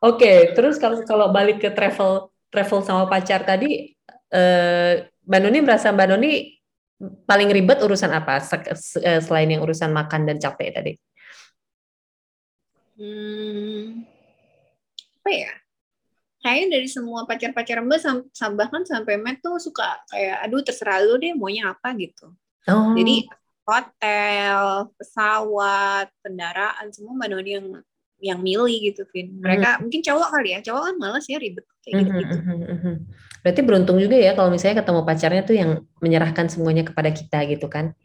Oke, 0.01 0.17
okay, 0.17 0.37
terus 0.57 0.81
kalau 0.81 1.05
kalau 1.05 1.29
balik 1.29 1.61
ke 1.61 1.69
travel 1.69 2.33
travel 2.49 2.81
sama 2.81 3.05
pacar 3.05 3.45
tadi 3.45 3.93
eh 4.31 4.93
Mbak 5.21 5.61
merasa 5.61 5.93
Mbak 5.93 6.07
Noni 6.09 6.57
paling 7.25 7.49
ribet 7.49 7.81
urusan 7.81 8.09
apa 8.13 8.41
eh, 8.41 9.21
selain 9.21 9.49
yang 9.49 9.61
urusan 9.61 9.93
makan 9.93 10.25
dan 10.25 10.37
capek 10.41 10.69
tadi? 10.73 10.93
Hmm, 12.97 14.05
apa 15.21 15.29
ya? 15.33 15.53
Kayaknya 16.41 16.67
dari 16.73 16.87
semua 16.89 17.29
pacar-pacar 17.29 17.85
Mbak 17.85 17.99
sam 18.33 18.51
bahkan 18.57 18.81
sampai 18.81 19.21
Matt 19.21 19.45
tuh 19.45 19.61
suka 19.61 20.01
kayak 20.09 20.41
aduh 20.41 20.65
terserah 20.65 20.97
lu 21.05 21.21
deh 21.21 21.37
maunya 21.37 21.69
apa 21.69 21.93
gitu. 21.93 22.33
Oh. 22.65 22.97
Jadi 22.97 23.29
hotel, 23.61 24.89
pesawat, 24.97 26.09
kendaraan 26.25 26.89
semua 26.89 27.13
Mbak 27.13 27.29
Noni 27.29 27.51
yang 27.53 27.67
yang 28.21 28.39
milih 28.41 28.93
gitu, 28.93 29.01
Vin. 29.09 29.41
Mereka 29.41 29.77
hmm. 29.77 29.79
mungkin 29.85 30.01
cowok 30.05 30.27
kali 30.29 30.49
ya, 30.53 30.59
cowok 30.61 30.81
kan 30.85 30.95
malas 31.01 31.25
ya 31.25 31.37
ribet 31.41 31.65
kayak. 31.81 32.05
Hmm, 32.05 32.21
hmm, 32.21 32.77
hmm, 32.77 32.95
Berarti 33.41 33.61
beruntung 33.65 33.97
juga 33.97 34.13
ya 34.13 34.37
kalau 34.37 34.53
misalnya 34.53 34.85
ketemu 34.85 35.01
pacarnya 35.01 35.41
tuh 35.41 35.55
yang 35.57 35.71
menyerahkan 35.97 36.45
semuanya 36.45 36.85
kepada 36.85 37.09
kita 37.09 37.41
gitu 37.49 37.65
kan? 37.65 37.97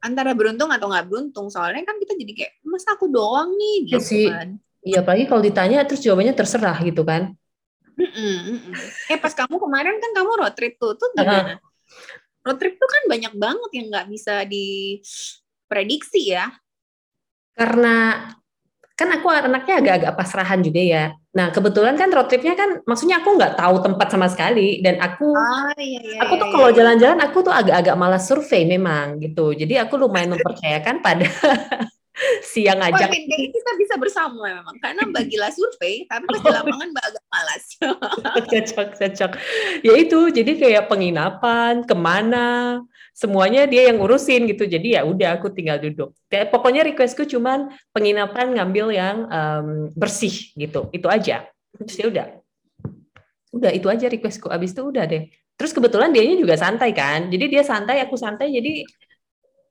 Antara 0.00 0.32
beruntung 0.32 0.72
atau 0.72 0.88
nggak 0.88 1.06
beruntung, 1.12 1.52
soalnya 1.52 1.84
kan 1.84 2.00
kita 2.00 2.16
jadi 2.16 2.32
kayak 2.32 2.52
masa 2.64 2.96
aku 2.96 3.12
doang 3.12 3.52
nih 3.52 3.76
iya 3.84 4.00
gitu 4.00 4.32
kan. 4.32 4.48
Iya, 4.80 5.04
apalagi 5.04 5.28
kalau 5.28 5.42
ditanya 5.44 5.84
terus 5.84 6.00
jawabannya 6.00 6.32
terserah 6.32 6.78
gitu 6.80 7.04
kan? 7.04 7.36
Mm 8.00 8.08
-mm, 8.08 8.36
mm 8.56 8.74
Eh 9.12 9.18
pas 9.20 9.32
kamu 9.36 9.60
kemarin 9.60 10.00
kan 10.00 10.10
kamu 10.16 10.30
road 10.40 10.54
trip 10.56 10.80
tuh, 10.80 10.96
tuh 10.96 11.12
gimana? 11.12 11.36
Uh 11.36 11.44
-huh. 11.44 11.58
Road 12.48 12.56
trip 12.56 12.80
tuh 12.80 12.88
kan 12.88 13.02
banyak 13.12 13.32
banget 13.36 13.70
yang 13.76 13.86
nggak 13.92 14.06
bisa 14.08 14.34
diprediksi 14.48 16.32
ya. 16.32 16.48
Karena 17.52 18.24
kan 18.96 19.08
aku 19.16 19.32
anaknya 19.32 19.74
agak-agak 19.80 20.12
pasrahan 20.16 20.60
juga 20.60 20.80
ya. 20.80 21.04
Nah 21.36 21.52
kebetulan 21.52 21.96
kan 22.00 22.08
road 22.12 22.28
tripnya 22.28 22.52
kan, 22.56 22.80
maksudnya 22.84 23.20
aku 23.20 23.36
nggak 23.36 23.56
tahu 23.56 23.80
tempat 23.84 24.08
sama 24.12 24.28
sekali 24.28 24.80
dan 24.84 25.00
aku, 25.00 25.32
oh, 25.32 25.72
iya, 25.80 26.00
iya, 26.04 26.18
aku 26.20 26.36
tuh 26.36 26.48
iya, 26.48 26.52
kalau 26.52 26.68
iya. 26.68 26.76
jalan-jalan 26.76 27.18
aku 27.24 27.38
tuh 27.40 27.52
agak-agak 27.52 27.96
malas 27.96 28.24
survei 28.28 28.64
memang 28.64 29.20
gitu. 29.20 29.52
Jadi 29.52 29.76
aku 29.76 30.00
lumayan 30.00 30.32
mempercayakan 30.36 31.00
pada 31.04 31.28
siang 32.44 32.80
aja. 32.80 33.06
Wah, 33.06 33.12
kita 33.12 33.70
bisa 33.80 33.94
bersama 33.96 34.48
memang 34.48 34.76
karena 34.80 35.02
bagilah 35.16 35.50
survei, 35.52 36.04
tapi 36.06 36.24
pas 36.28 36.40
di 36.40 36.50
lapangan 36.50 36.88
mbak 36.92 37.04
agak 37.10 37.24
malas. 37.32 37.64
cocok, 38.50 38.88
cocok. 38.96 39.30
Ya 39.84 39.94
itu, 39.96 40.20
jadi 40.30 40.52
kayak 40.56 40.84
penginapan, 40.90 41.84
ke 41.84 41.94
mana, 41.96 42.80
semuanya 43.16 43.64
dia 43.64 43.92
yang 43.92 43.98
urusin 44.00 44.48
gitu. 44.48 44.64
Jadi 44.68 44.96
ya 44.98 45.04
udah 45.04 45.40
aku 45.40 45.52
tinggal 45.52 45.80
duduk. 45.80 46.12
Kayak, 46.28 46.52
pokoknya 46.52 46.86
requestku 46.86 47.24
cuman 47.26 47.72
penginapan 47.92 48.56
ngambil 48.56 48.86
yang 48.92 49.16
um, 49.28 49.68
bersih 49.96 50.52
gitu. 50.56 50.88
Itu 50.92 51.06
aja. 51.08 51.48
Terus 51.76 51.96
ya 51.96 52.06
udah. 52.08 52.26
Udah 53.50 53.70
itu 53.74 53.86
aja 53.90 54.06
requestku. 54.06 54.46
Abis 54.48 54.76
itu 54.76 54.82
udah 54.84 55.04
deh. 55.08 55.30
Terus 55.60 55.76
kebetulan 55.76 56.08
dianya 56.08 56.40
juga 56.40 56.56
santai 56.56 56.96
kan. 56.96 57.28
Jadi 57.28 57.44
dia 57.52 57.60
santai, 57.60 58.00
aku 58.00 58.16
santai. 58.16 58.48
Jadi 58.48 58.80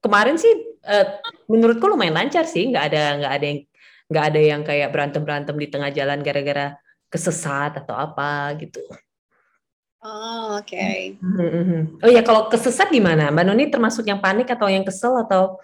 kemarin 0.06 0.38
sih 0.38 0.69
uh, 0.86 1.06
menurutku 1.50 1.86
lumayan 1.90 2.16
lancar 2.16 2.46
sih 2.46 2.70
nggak 2.70 2.86
ada 2.94 3.02
nggak 3.20 3.34
ada 3.34 3.46
yang 3.46 3.60
nggak 4.10 4.26
ada 4.26 4.40
yang 4.42 4.62
kayak 4.66 4.90
berantem 4.90 5.22
berantem 5.22 5.56
di 5.56 5.68
tengah 5.70 5.92
jalan 5.94 6.20
gara-gara 6.26 6.76
kesesat 7.10 7.82
atau 7.86 7.96
apa 7.98 8.54
gitu. 8.58 8.82
Oh 10.00 10.56
oke. 10.56 10.72
Okay. 10.72 11.20
Oh 12.00 12.08
ya 12.08 12.24
kalau 12.24 12.48
kesesat 12.48 12.88
gimana? 12.88 13.28
Mbak 13.30 13.44
Noni 13.44 13.66
termasuk 13.68 14.08
yang 14.08 14.24
panik 14.24 14.48
atau 14.48 14.72
yang 14.72 14.88
kesel 14.88 15.12
atau 15.28 15.60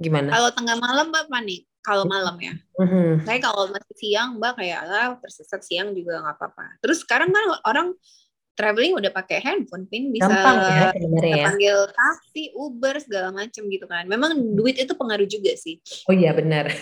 gimana? 0.00 0.32
Kalau 0.32 0.50
tengah 0.56 0.76
malam 0.80 1.12
Mbak 1.12 1.28
panik. 1.28 1.68
Kalau 1.84 2.08
malam 2.08 2.40
ya. 2.40 2.56
Mm-hmm. 2.80 3.28
Saya 3.28 3.38
kalau 3.44 3.68
masih 3.68 3.94
siang 4.00 4.40
Mbak 4.40 4.52
kayak 4.56 4.80
lah 4.88 5.06
tersesat 5.20 5.60
siang 5.60 5.92
juga 5.92 6.16
nggak 6.24 6.36
apa-apa. 6.40 6.80
Terus 6.80 7.04
sekarang 7.04 7.28
kan 7.28 7.44
orang 7.68 7.92
traveling 8.54 8.94
udah 8.94 9.10
pakai 9.10 9.42
handphone 9.42 9.84
pin 9.90 10.14
bisa 10.14 10.30
ya, 10.30 10.94
ya. 10.94 11.44
panggil 11.50 11.76
taksi 11.90 12.54
Uber 12.54 12.94
segala 13.02 13.34
macam 13.34 13.66
gitu 13.66 13.86
kan. 13.90 14.06
Memang 14.06 14.54
duit 14.54 14.78
itu 14.78 14.94
pengaruh 14.94 15.26
juga 15.26 15.52
sih. 15.58 15.82
Oh 16.06 16.14
iya 16.14 16.32
benar. 16.32 16.70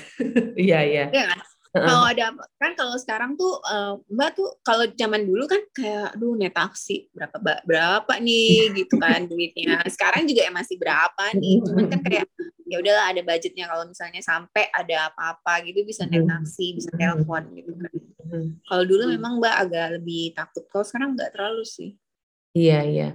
Iya 0.53 0.79
iya. 0.85 1.05
Ya 1.09 1.25
kan? 1.33 1.41
Kalau 1.73 2.05
ada 2.05 2.37
kan 2.61 2.77
kalau 2.77 3.01
sekarang 3.01 3.33
tuh 3.33 3.57
uh, 3.65 3.97
mbak 4.13 4.37
tuh 4.37 4.61
kalau 4.61 4.85
zaman 4.93 5.25
dulu 5.25 5.49
kan 5.49 5.65
kayak 5.73 6.13
aduh 6.13 6.37
naik 6.37 6.53
taksi 6.53 7.09
berapa 7.17 7.37
berapa 7.65 8.13
nih? 8.21 8.69
Gitu 8.85 8.95
kan 9.01 9.25
duitnya. 9.25 9.81
Sekarang 9.89 10.29
juga 10.29 10.45
ya 10.45 10.53
masih 10.53 10.77
berapa 10.77 11.25
nih? 11.33 11.65
Cuman 11.65 11.89
kan 11.89 12.01
kayak 12.05 12.29
ya 12.69 12.77
udahlah 12.77 13.17
ada 13.17 13.21
budgetnya. 13.25 13.65
Kalau 13.73 13.89
misalnya 13.89 14.21
sampai 14.21 14.69
ada 14.69 15.09
apa-apa 15.09 15.65
gitu 15.65 15.81
bisa 15.89 16.05
naik 16.05 16.29
taksi 16.29 16.77
bisa 16.77 16.93
telepon 16.93 17.49
gitu 17.57 17.73
kan 17.81 17.93
kalau 18.65 18.85
dulu 18.89 19.05
memang 19.13 19.39
mbak 19.39 19.55
agak 19.69 19.87
lebih 20.01 20.33
takut 20.33 20.65
kalau 20.73 20.85
sekarang 20.87 21.15
nggak 21.17 21.33
terlalu 21.37 21.65
sih. 21.69 21.97
Iya 22.57 22.79
iya. 22.85 23.09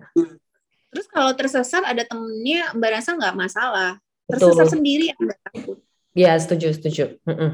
Terus 0.93 1.07
kalau 1.09 1.31
tersesat 1.33 1.83
ada 1.85 2.03
temennya 2.05 2.73
mbak 2.77 3.01
rasa 3.01 3.17
nggak 3.17 3.35
masalah. 3.37 3.91
Tersesat 4.27 4.67
Betul. 4.67 4.73
sendiri 4.77 5.07
nggak 5.17 5.39
takut. 5.51 5.77
Iya 6.17 6.33
setuju 6.37 6.67
setuju. 6.73 7.03
Mm 7.25 7.37
-mm 7.37 7.51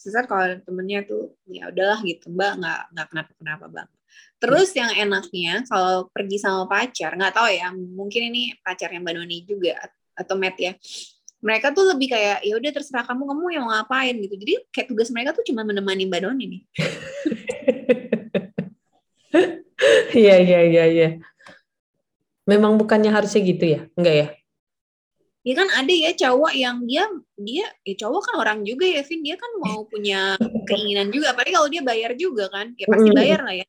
sesat 0.00 0.24
kalau 0.24 0.56
temennya 0.64 1.04
tuh 1.04 1.36
ya 1.44 1.68
udahlah 1.68 2.00
gitu. 2.00 2.32
Mbak 2.32 2.52
nggak 2.56 2.80
nggak 2.96 3.06
kenapa 3.12 3.30
kenapa 3.36 3.64
bang 3.68 3.90
terus 4.40 4.72
yang 4.72 4.90
enaknya 4.96 5.62
kalau 5.68 6.08
pergi 6.08 6.40
sama 6.40 6.64
pacar 6.64 7.14
nggak 7.14 7.34
tahu 7.36 7.48
ya 7.52 7.68
mungkin 7.76 8.32
ini 8.32 8.56
pacarnya 8.64 9.00
mbak 9.04 9.14
Noni 9.20 9.44
juga 9.44 9.76
atau 10.16 10.34
Matt 10.36 10.56
ya 10.56 10.72
mereka 11.40 11.72
tuh 11.72 11.88
lebih 11.96 12.12
kayak 12.12 12.44
ya 12.44 12.54
udah 12.56 12.70
terserah 12.70 13.04
kamu 13.08 13.24
kamu 13.32 13.44
yang 13.56 13.64
mau 13.64 13.72
ngapain 13.72 14.14
gitu. 14.20 14.34
Jadi 14.36 14.54
kayak 14.68 14.86
tugas 14.92 15.08
mereka 15.08 15.32
tuh 15.32 15.44
cuma 15.48 15.64
menemani 15.64 16.04
mbak 16.04 16.20
Noni 16.24 16.44
nih. 16.46 16.62
Iya 20.10 20.36
iya 20.42 20.60
iya 20.66 20.84
iya. 20.90 21.08
Memang 22.44 22.76
bukannya 22.76 23.08
harusnya 23.14 23.40
gitu 23.46 23.64
ya? 23.64 23.80
Enggak 23.96 24.14
ya? 24.14 24.26
Ya 25.40 25.54
kan 25.56 25.68
ada 25.72 25.88
ya 25.88 26.12
cowok 26.12 26.52
yang 26.52 26.84
dia 26.84 27.08
dia 27.40 27.64
ya 27.88 27.94
cowok 27.96 28.20
kan 28.28 28.34
orang 28.44 28.58
juga 28.66 28.84
ya 28.84 29.00
Vin. 29.06 29.24
Dia 29.24 29.40
kan 29.40 29.50
mau 29.56 29.86
punya 29.88 30.36
keinginan 30.68 31.08
juga. 31.08 31.32
Apalagi 31.32 31.52
kalau 31.56 31.68
dia 31.70 31.80
bayar 31.80 32.12
juga 32.18 32.52
kan. 32.52 32.76
Ya 32.76 32.86
pasti 32.90 33.10
bayar 33.14 33.40
lah 33.46 33.54
ya. 33.56 33.66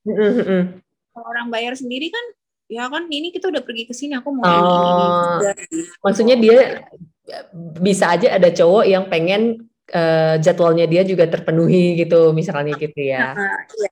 Kalau 1.12 1.28
orang 1.30 1.48
bayar 1.48 1.80
sendiri 1.80 2.12
kan 2.12 2.26
ya 2.72 2.88
kan 2.88 3.04
ini 3.12 3.36
kita 3.36 3.52
udah 3.52 3.64
pergi 3.68 3.84
ke 3.84 3.92
sini 3.92 4.16
aku 4.16 4.32
mau 4.32 4.48
oh, 4.48 4.56
ini, 4.56 4.80
ini 4.80 5.04
juga. 5.28 5.52
maksudnya 6.08 6.36
dia 6.40 6.60
bisa 7.78 8.18
aja 8.18 8.36
ada 8.36 8.50
cowok 8.50 8.84
yang 8.90 9.06
pengen 9.06 9.72
uh, 9.94 10.36
jadwalnya 10.42 10.88
dia 10.88 11.04
juga 11.04 11.28
terpenuhi 11.28 12.00
gitu 12.00 12.32
misalnya 12.34 12.74
gitu 12.80 12.98
ya. 12.98 13.36
iya. 13.78 13.92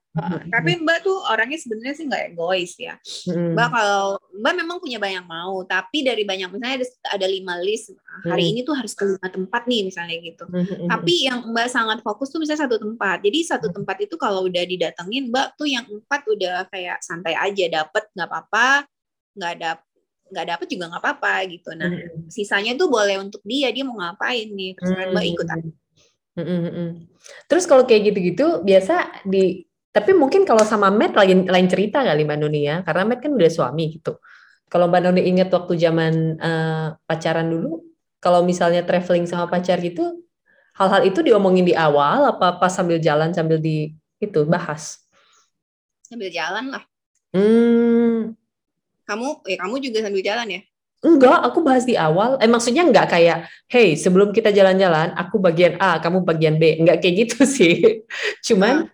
Tapi 0.50 0.84
Mbak 0.84 0.98
tuh 1.06 1.18
orangnya 1.32 1.60
sebenarnya 1.62 1.96
sih 1.96 2.06
nggak 2.10 2.24
egois 2.34 2.74
ya. 2.76 2.98
Hmm. 3.30 3.56
Mbak 3.56 3.70
kalau 3.72 4.06
Mbak 4.36 4.54
memang 4.58 4.78
punya 4.82 5.00
banyak 5.00 5.24
mau, 5.24 5.64
tapi 5.64 6.04
dari 6.04 6.28
banyak 6.28 6.50
misalnya 6.50 6.84
ada, 6.84 6.88
ada 7.16 7.28
lima 7.30 7.56
list 7.62 7.96
hari 8.26 8.50
hmm. 8.50 8.52
ini 8.52 8.60
tuh 8.66 8.76
harus 8.76 8.94
ke 8.98 9.06
lima 9.06 9.28
tempat 9.30 9.62
nih 9.70 9.82
misalnya 9.88 10.16
gitu. 10.20 10.44
Hmm. 10.50 10.90
Tapi 10.90 11.14
yang 11.30 11.40
Mbak 11.54 11.68
sangat 11.72 11.98
fokus 12.04 12.34
tuh 12.34 12.42
misalnya 12.42 12.68
satu 12.68 12.78
tempat. 12.82 13.24
Jadi 13.24 13.40
satu 13.46 13.68
tempat 13.72 13.98
itu 14.04 14.16
kalau 14.20 14.50
udah 14.50 14.64
didatengin 14.66 15.32
Mbak 15.32 15.48
tuh 15.56 15.68
yang 15.70 15.86
empat 15.88 16.22
udah 16.28 16.68
kayak 16.68 17.00
santai 17.06 17.38
aja 17.38 17.66
dapet 17.70 18.04
nggak 18.18 18.28
apa-apa, 18.28 18.90
nggak 19.38 19.52
ada 19.62 19.72
nggak 20.30 20.48
dapet 20.56 20.68
juga 20.70 20.86
nggak 20.94 21.04
apa-apa 21.04 21.34
gitu. 21.50 21.70
Nah, 21.74 21.90
hmm. 21.90 22.30
sisanya 22.30 22.78
tuh 22.78 22.88
boleh 22.88 23.18
untuk 23.20 23.42
dia, 23.44 23.74
dia 23.74 23.84
mau 23.84 23.98
ngapain 23.98 24.48
nih, 24.50 24.78
terus 24.78 24.90
hmm. 24.94 25.12
Mbak 25.12 25.26
ikut 25.34 25.48
aja. 25.50 25.72
Terus 27.50 27.64
kalau 27.68 27.84
kayak 27.84 28.14
gitu-gitu 28.14 28.64
biasa 28.64 29.26
di 29.28 29.68
tapi 29.90 30.14
mungkin 30.14 30.46
kalau 30.46 30.62
sama 30.62 30.94
Matt 30.94 31.18
lain 31.18 31.50
lain 31.50 31.68
cerita 31.68 32.06
kali 32.06 32.24
Mbak 32.24 32.38
Nuni 32.40 32.62
ya, 32.70 32.86
karena 32.86 33.04
Matt 33.10 33.26
kan 33.26 33.34
udah 33.34 33.52
suami 33.52 34.00
gitu. 34.00 34.22
Kalau 34.70 34.86
Mbak 34.86 35.02
Nuni 35.10 35.22
ingat 35.26 35.50
waktu 35.50 35.74
zaman 35.82 36.38
uh, 36.38 36.94
pacaran 37.10 37.50
dulu, 37.50 37.84
kalau 38.22 38.46
misalnya 38.46 38.86
traveling 38.86 39.26
sama 39.26 39.50
pacar 39.50 39.82
gitu, 39.82 40.22
hal-hal 40.78 41.10
itu 41.10 41.20
diomongin 41.26 41.66
di 41.66 41.74
awal 41.74 42.38
apa 42.38 42.62
pas 42.62 42.70
sambil 42.70 43.02
jalan 43.02 43.34
sambil 43.34 43.58
di 43.58 43.98
itu 44.22 44.46
bahas? 44.46 45.02
Sambil 46.06 46.30
jalan 46.30 46.70
lah. 46.70 46.84
Hmm. 47.36 48.39
Kamu, 49.10 49.42
ya 49.50 49.58
kamu 49.58 49.76
juga 49.82 50.06
sambil 50.06 50.22
jalan 50.22 50.48
ya? 50.54 50.62
Enggak, 51.00 51.40
aku 51.48 51.66
bahas 51.66 51.88
di 51.88 51.96
awal. 51.98 52.38
Eh 52.38 52.46
maksudnya 52.52 52.86
enggak 52.86 53.10
kayak, 53.10 53.50
hey 53.72 53.96
sebelum 53.98 54.36
kita 54.36 54.54
jalan-jalan, 54.54 55.16
aku 55.18 55.42
bagian 55.42 55.80
A, 55.82 55.98
kamu 55.98 56.28
bagian 56.28 56.62
B. 56.62 56.78
Enggak 56.78 57.02
kayak 57.02 57.16
gitu 57.26 57.38
sih. 57.58 58.06
Cuman 58.46 58.86
uh. 58.86 58.88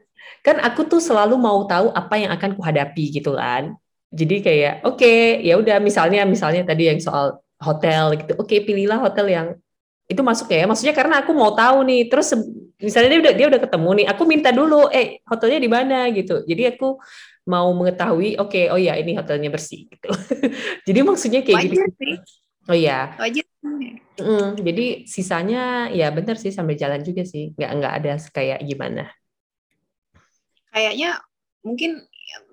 kan 0.46 0.62
aku 0.64 0.88
tuh 0.88 1.02
selalu 1.04 1.36
mau 1.36 1.68
tahu 1.68 1.92
apa 1.92 2.16
yang 2.16 2.32
akan 2.32 2.56
kuhadapi 2.56 3.12
gitu 3.12 3.36
kan. 3.36 3.76
Jadi 4.16 4.40
kayak, 4.40 4.74
oke, 4.88 5.02
okay, 5.02 5.44
ya 5.44 5.60
udah 5.60 5.84
misalnya 5.84 6.24
misalnya 6.24 6.64
tadi 6.64 6.88
yang 6.88 7.02
soal 7.04 7.44
hotel 7.60 8.16
gitu. 8.16 8.38
Oke, 8.40 8.48
okay, 8.48 8.60
pilihlah 8.64 9.02
hotel 9.02 9.28
yang 9.28 9.48
itu 10.06 10.22
masuk 10.22 10.48
ya. 10.54 10.70
Maksudnya 10.70 10.94
karena 10.94 11.26
aku 11.26 11.34
mau 11.34 11.52
tahu 11.58 11.84
nih. 11.90 12.08
Terus 12.08 12.38
misalnya 12.78 13.18
dia 13.18 13.20
udah 13.26 13.34
dia 13.34 13.48
udah 13.50 13.62
ketemu 13.66 13.90
nih, 13.98 14.06
aku 14.14 14.24
minta 14.30 14.50
dulu, 14.54 14.88
eh 14.94 15.26
hotelnya 15.26 15.60
di 15.60 15.70
mana 15.74 15.98
gitu. 16.14 16.46
Jadi 16.46 16.78
aku 16.78 17.02
mau 17.46 17.70
mengetahui, 17.78 18.42
oke, 18.42 18.50
okay, 18.50 18.66
oh 18.74 18.80
ya 18.82 18.98
ini 18.98 19.14
hotelnya 19.14 19.54
bersih 19.54 19.86
gitu. 19.86 20.10
jadi 20.90 21.00
maksudnya 21.06 21.42
kayak 21.46 21.70
gitu. 21.70 21.86
Sih. 22.02 22.18
Oh 22.66 22.74
iya. 22.74 23.14
Wajar. 23.22 23.46
Mm, 24.16 24.50
jadi 24.64 24.86
sisanya 25.06 25.92
ya 25.92 26.10
benar 26.10 26.40
sih 26.40 26.50
sambil 26.50 26.80
jalan 26.80 27.04
juga 27.06 27.28
sih, 27.28 27.54
nggak 27.54 27.72
nggak 27.78 27.94
ada 28.02 28.14
kayak 28.34 28.60
gimana. 28.66 29.12
Kayaknya 30.74 31.22
mungkin 31.62 32.02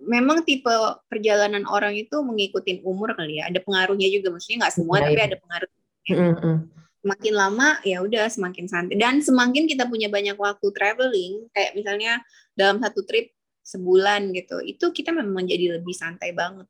memang 0.05 0.45
tipe 0.45 0.73
perjalanan 1.09 1.65
orang 1.65 1.97
itu 1.97 2.19
mengikuti 2.21 2.83
umur 2.85 3.17
kali 3.17 3.41
ya. 3.41 3.49
Ada 3.49 3.65
pengaruhnya 3.65 4.09
juga, 4.13 4.35
maksudnya 4.35 4.67
nggak 4.67 4.75
semua, 4.75 4.97
ya, 5.01 5.05
tapi 5.09 5.21
ada 5.23 5.37
pengaruhnya. 5.39 5.83
Mm. 6.13 6.59
Semakin 7.03 7.35
lama 7.35 7.69
ya 7.83 7.99
udah 7.99 8.31
semakin 8.31 8.67
santai 8.71 8.95
dan 8.95 9.19
semakin 9.19 9.67
kita 9.67 9.91
punya 9.91 10.07
banyak 10.07 10.39
waktu 10.39 10.67
traveling, 10.71 11.47
kayak 11.51 11.73
misalnya 11.75 12.23
dalam 12.55 12.79
satu 12.79 13.03
trip 13.07 13.33
sebulan 13.63 14.35
gitu 14.35 14.59
itu 14.63 14.91
kita 14.91 15.15
memang 15.15 15.47
jadi 15.47 15.79
lebih 15.81 15.95
santai 15.95 16.35
banget. 16.35 16.67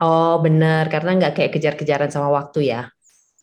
Oh 0.00 0.40
benar 0.40 0.88
karena 0.88 1.16
nggak 1.20 1.32
kayak 1.36 1.50
kejar-kejaran 1.56 2.08
sama 2.08 2.32
waktu 2.32 2.72
ya? 2.72 2.88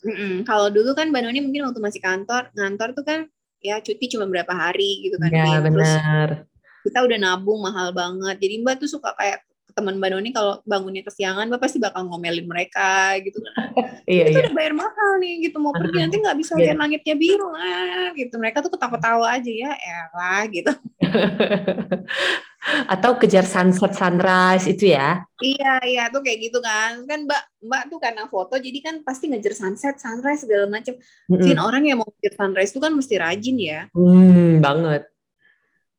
Mm-mm. 0.03 0.43
kalau 0.43 0.67
dulu 0.67 0.91
kan 0.91 1.07
Mbak 1.07 1.21
Noni 1.23 1.39
mungkin 1.39 1.63
waktu 1.63 1.79
masih 1.79 2.01
kantor 2.03 2.51
ngantor 2.51 2.91
tuh 2.91 3.05
kan 3.07 3.19
ya 3.63 3.79
cuti 3.79 4.11
cuma 4.11 4.27
berapa 4.27 4.51
hari 4.51 5.07
gitu 5.07 5.15
kan 5.15 5.31
ya 5.31 5.63
benar 5.63 6.43
kita 6.83 6.99
udah 7.07 7.15
nabung 7.15 7.63
mahal 7.63 7.95
banget 7.95 8.35
jadi 8.43 8.59
Mbak 8.59 8.83
tuh 8.83 8.89
suka 8.99 9.15
kayak 9.15 9.39
teman 9.73 9.97
Mbak 9.97 10.09
Noni 10.13 10.29
kalau 10.29 10.61
bangunnya 10.63 11.03
kesiangan 11.03 11.49
Mbak 11.49 11.61
pasti 11.61 11.77
bakal 11.81 12.05
ngomelin 12.05 12.45
mereka 12.45 13.17
gitu. 13.19 13.41
Kan 13.41 13.53
iya, 14.09 14.29
itu 14.29 14.37
iya. 14.39 14.45
udah 14.47 14.53
bayar 14.55 14.73
mahal 14.77 15.11
nih 15.19 15.49
gitu. 15.49 15.57
Mau 15.57 15.73
pergi 15.73 15.97
nanti 15.99 16.17
nggak 16.21 16.37
bisa 16.37 16.53
lihat 16.55 16.77
langitnya 16.77 17.15
biru 17.17 17.49
lah 17.49 18.13
gitu. 18.13 18.35
Mereka 18.37 18.61
tuh 18.61 18.71
ketawa-tawa 18.71 19.35
aja 19.35 19.51
ya 19.51 19.71
elah 19.73 20.43
gitu. 20.47 20.71
Atau 22.93 23.19
kejar 23.19 23.43
sunset 23.43 23.91
sunrise 23.91 24.71
itu 24.71 24.95
ya. 24.95 25.27
Iya 25.43 25.73
iya 25.83 26.03
tuh 26.13 26.23
kayak 26.23 26.39
gitu 26.47 26.63
kan. 26.63 27.03
Kan 27.09 27.27
mbak 27.27 27.43
mbak 27.59 27.81
tuh 27.91 27.99
karena 27.99 28.23
foto 28.31 28.55
jadi 28.55 28.79
kan 28.79 28.95
pasti 29.03 29.27
ngejar 29.27 29.57
sunset 29.57 29.99
sunrise 29.99 30.47
segala 30.47 30.71
macam 30.71 30.95
mm 31.27 31.35
-hmm. 31.35 31.59
orang 31.59 31.83
yang 31.83 31.99
mau 31.99 32.07
ngejar 32.07 32.33
sunrise 32.39 32.71
itu 32.71 32.79
kan 32.79 32.93
mesti 32.95 33.15
rajin 33.19 33.57
ya. 33.59 33.81
Hmm, 33.91 34.63
banget. 34.63 35.09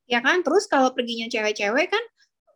Ya 0.09 0.25
kan? 0.25 0.41
Terus 0.41 0.65
kalau 0.71 0.93
perginya 0.97 1.29
cewek-cewek 1.29 1.93
kan 1.93 2.05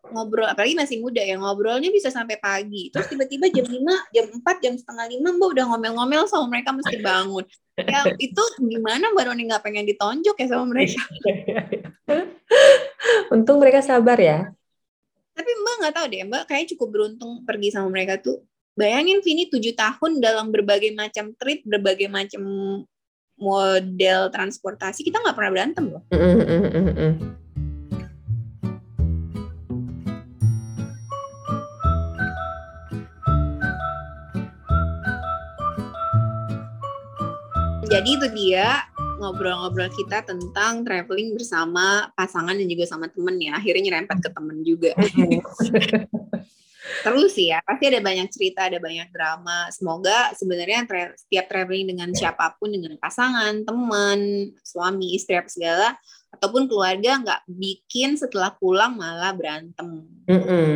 ngobrol 0.08 0.48
apalagi 0.48 0.74
masih 0.78 1.02
muda 1.02 1.20
ya 1.20 1.36
ngobrolnya 1.36 1.90
bisa 1.92 2.08
sampai 2.08 2.38
pagi. 2.40 2.88
Terus 2.90 3.06
tiba-tiba 3.10 3.50
jam 3.52 3.66
5 3.66 4.14
jam 4.14 4.26
4 4.30 4.64
jam 4.64 4.74
setengah 4.78 5.06
lima 5.10 5.30
mbak 5.36 5.48
udah 5.58 5.64
ngomel-ngomel 5.74 6.24
sama 6.30 6.46
mereka 6.48 6.70
mesti 6.72 6.96
bangun. 7.02 7.44
Ya 7.78 8.00
itu 8.16 8.42
gimana 8.58 9.12
mbak 9.12 9.24
Roni 9.30 9.42
nggak 9.46 9.62
pengen 9.62 9.84
ditonjok 9.86 10.36
ya 10.38 10.46
sama 10.48 10.64
mereka? 10.70 11.02
Untung 13.34 13.58
mereka 13.60 13.84
sabar 13.84 14.18
ya. 14.18 14.50
Tapi 15.34 15.50
mbak 15.50 15.74
nggak 15.84 15.94
tahu 15.94 16.06
deh 16.10 16.20
mbak 16.26 16.42
kayak 16.48 16.66
cukup 16.74 16.88
beruntung 16.94 17.42
pergi 17.44 17.68
sama 17.74 17.88
mereka 17.92 18.18
tuh. 18.18 18.42
Bayangin 18.78 19.18
Vini 19.26 19.50
tujuh 19.50 19.74
tahun 19.74 20.22
dalam 20.22 20.54
berbagai 20.54 20.94
macam 20.94 21.34
trip 21.34 21.66
berbagai 21.66 22.06
macam 22.06 22.46
model 23.38 24.34
transportasi 24.34 25.06
kita 25.06 25.22
nggak 25.22 25.36
pernah 25.38 25.52
berantem 25.54 25.84
loh 25.94 26.02
Jadi 37.98 38.14
itu 38.14 38.28
dia 38.30 38.86
ngobrol-ngobrol 39.18 39.90
kita 39.90 40.22
tentang 40.22 40.86
traveling 40.86 41.34
bersama 41.34 42.06
pasangan 42.14 42.54
dan 42.54 42.70
juga 42.70 42.86
sama 42.86 43.10
temen 43.10 43.34
ya. 43.42 43.58
Akhirnya 43.58 43.90
nyerempet 43.90 44.22
ke 44.22 44.30
temen 44.30 44.62
juga. 44.62 44.94
Terus 47.02 47.34
sih 47.34 47.50
ya, 47.50 47.58
pasti 47.66 47.90
ada 47.90 47.98
banyak 47.98 48.30
cerita, 48.30 48.70
ada 48.70 48.78
banyak 48.78 49.10
drama. 49.10 49.66
Semoga 49.74 50.30
sebenarnya 50.38 50.86
tra 50.86 51.10
setiap 51.18 51.50
traveling 51.50 51.90
dengan 51.90 52.14
siapa 52.14 52.54
pun, 52.54 52.70
dengan 52.70 52.94
pasangan, 53.02 53.66
teman, 53.66 54.54
suami, 54.62 55.18
istri, 55.18 55.34
apa 55.34 55.50
segala, 55.50 55.98
ataupun 56.30 56.70
keluarga 56.70 57.18
nggak 57.18 57.50
bikin 57.50 58.14
setelah 58.14 58.54
pulang 58.54 58.94
malah 58.94 59.34
berantem. 59.34 60.06
Mm 60.30 60.42
-hmm. 60.46 60.70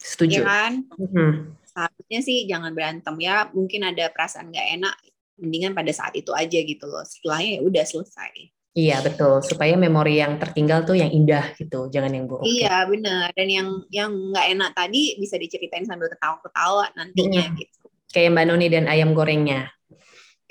Setuju. 0.00 0.40
Ya 0.40 0.48
kan? 0.48 0.72
Mm 0.96 1.08
-hmm. 1.12 1.30
Seharusnya 1.68 2.20
sih 2.24 2.48
jangan 2.48 2.72
berantem 2.72 3.12
ya. 3.20 3.52
Mungkin 3.52 3.92
ada 3.92 4.08
perasaan 4.08 4.48
nggak 4.48 4.68
enak 4.80 4.96
mendingan 5.36 5.72
pada 5.76 5.92
saat 5.92 6.16
itu 6.16 6.32
aja 6.32 6.58
gitu 6.60 6.84
loh 6.88 7.04
setelahnya 7.04 7.60
ya 7.60 7.62
udah 7.64 7.84
selesai 7.84 8.56
Iya 8.76 9.00
betul 9.00 9.40
supaya 9.40 9.72
memori 9.72 10.20
yang 10.20 10.36
tertinggal 10.36 10.84
tuh 10.84 11.00
yang 11.00 11.08
indah 11.08 11.56
gitu 11.56 11.88
jangan 11.88 12.12
yang 12.12 12.28
buruk. 12.28 12.44
Iya 12.44 12.84
ya. 12.84 12.84
benar 12.84 13.32
dan 13.32 13.48
yang 13.48 13.68
yang 13.88 14.12
nggak 14.12 14.52
enak 14.52 14.70
tadi 14.76 15.16
bisa 15.16 15.40
diceritain 15.40 15.88
sambil 15.88 16.12
ketawa-ketawa 16.12 16.92
nantinya 16.92 17.48
hmm. 17.48 17.56
gitu. 17.56 17.88
Kayak 18.12 18.36
Mbak 18.36 18.44
Noni 18.52 18.66
dan 18.68 18.84
ayam 18.84 19.16
gorengnya. 19.16 19.72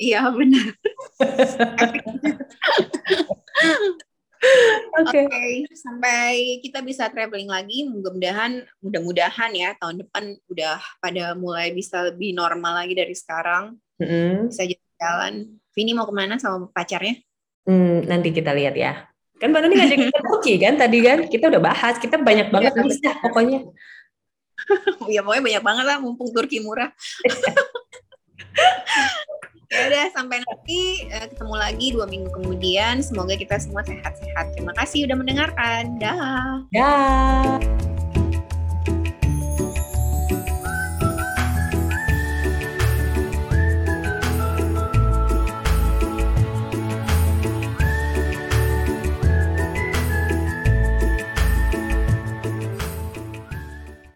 Iya 0.02 0.26
benar. 0.34 0.74
Oke, 4.96 5.10
okay. 5.10 5.26
okay. 5.26 5.52
sampai 5.74 6.62
kita 6.66 6.82
bisa 6.82 7.10
traveling 7.14 7.50
lagi. 7.50 7.86
Mudah-mudahan, 7.90 8.66
mudah-mudahan 8.82 9.52
ya 9.54 9.74
tahun 9.78 10.06
depan 10.06 10.34
udah 10.50 10.82
pada 10.98 11.34
mulai 11.38 11.74
bisa 11.74 12.10
lebih 12.10 12.34
normal 12.34 12.86
lagi 12.86 12.94
dari 12.98 13.14
sekarang 13.14 13.78
mm-hmm. 14.02 14.52
bisa 14.52 14.64
jalan. 15.00 15.60
Vini 15.76 15.92
mau 15.92 16.08
ke 16.08 16.14
mana 16.16 16.40
sama 16.40 16.72
pacarnya? 16.72 17.20
Hmm, 17.68 18.06
nanti 18.08 18.32
kita 18.32 18.54
lihat 18.56 18.78
ya. 18.78 19.10
Kan 19.36 19.52
Mbak 19.52 19.62
Nuni 19.68 19.76
ngajak 19.76 20.00
kita 20.00 20.20
Turki 20.24 20.54
kan 20.62 20.74
tadi 20.80 20.98
kan? 21.04 21.20
Kita 21.28 21.52
udah 21.52 21.62
bahas, 21.62 22.00
kita 22.00 22.16
banyak 22.16 22.48
banget 22.54 22.74
ya, 22.78 22.84
list 22.88 23.04
pokoknya. 23.20 23.60
ya 25.14 25.20
pokoknya 25.22 25.44
banyak 25.44 25.64
banget 25.64 25.86
lah 25.86 25.98
mumpung 26.00 26.32
Turki 26.32 26.64
murah. 26.64 26.88
ya 29.76 29.82
udah 29.92 30.06
sampai 30.16 30.40
nanti 30.40 31.10
uh, 31.12 31.28
ketemu 31.28 31.56
lagi 31.60 31.88
dua 31.92 32.06
minggu 32.08 32.32
kemudian. 32.32 33.04
Semoga 33.04 33.36
kita 33.36 33.60
semua 33.60 33.84
sehat-sehat. 33.84 34.56
Terima 34.56 34.72
kasih 34.72 35.04
udah 35.04 35.18
mendengarkan. 35.20 36.00
Dah. 36.00 36.64
Dah. 36.72 37.60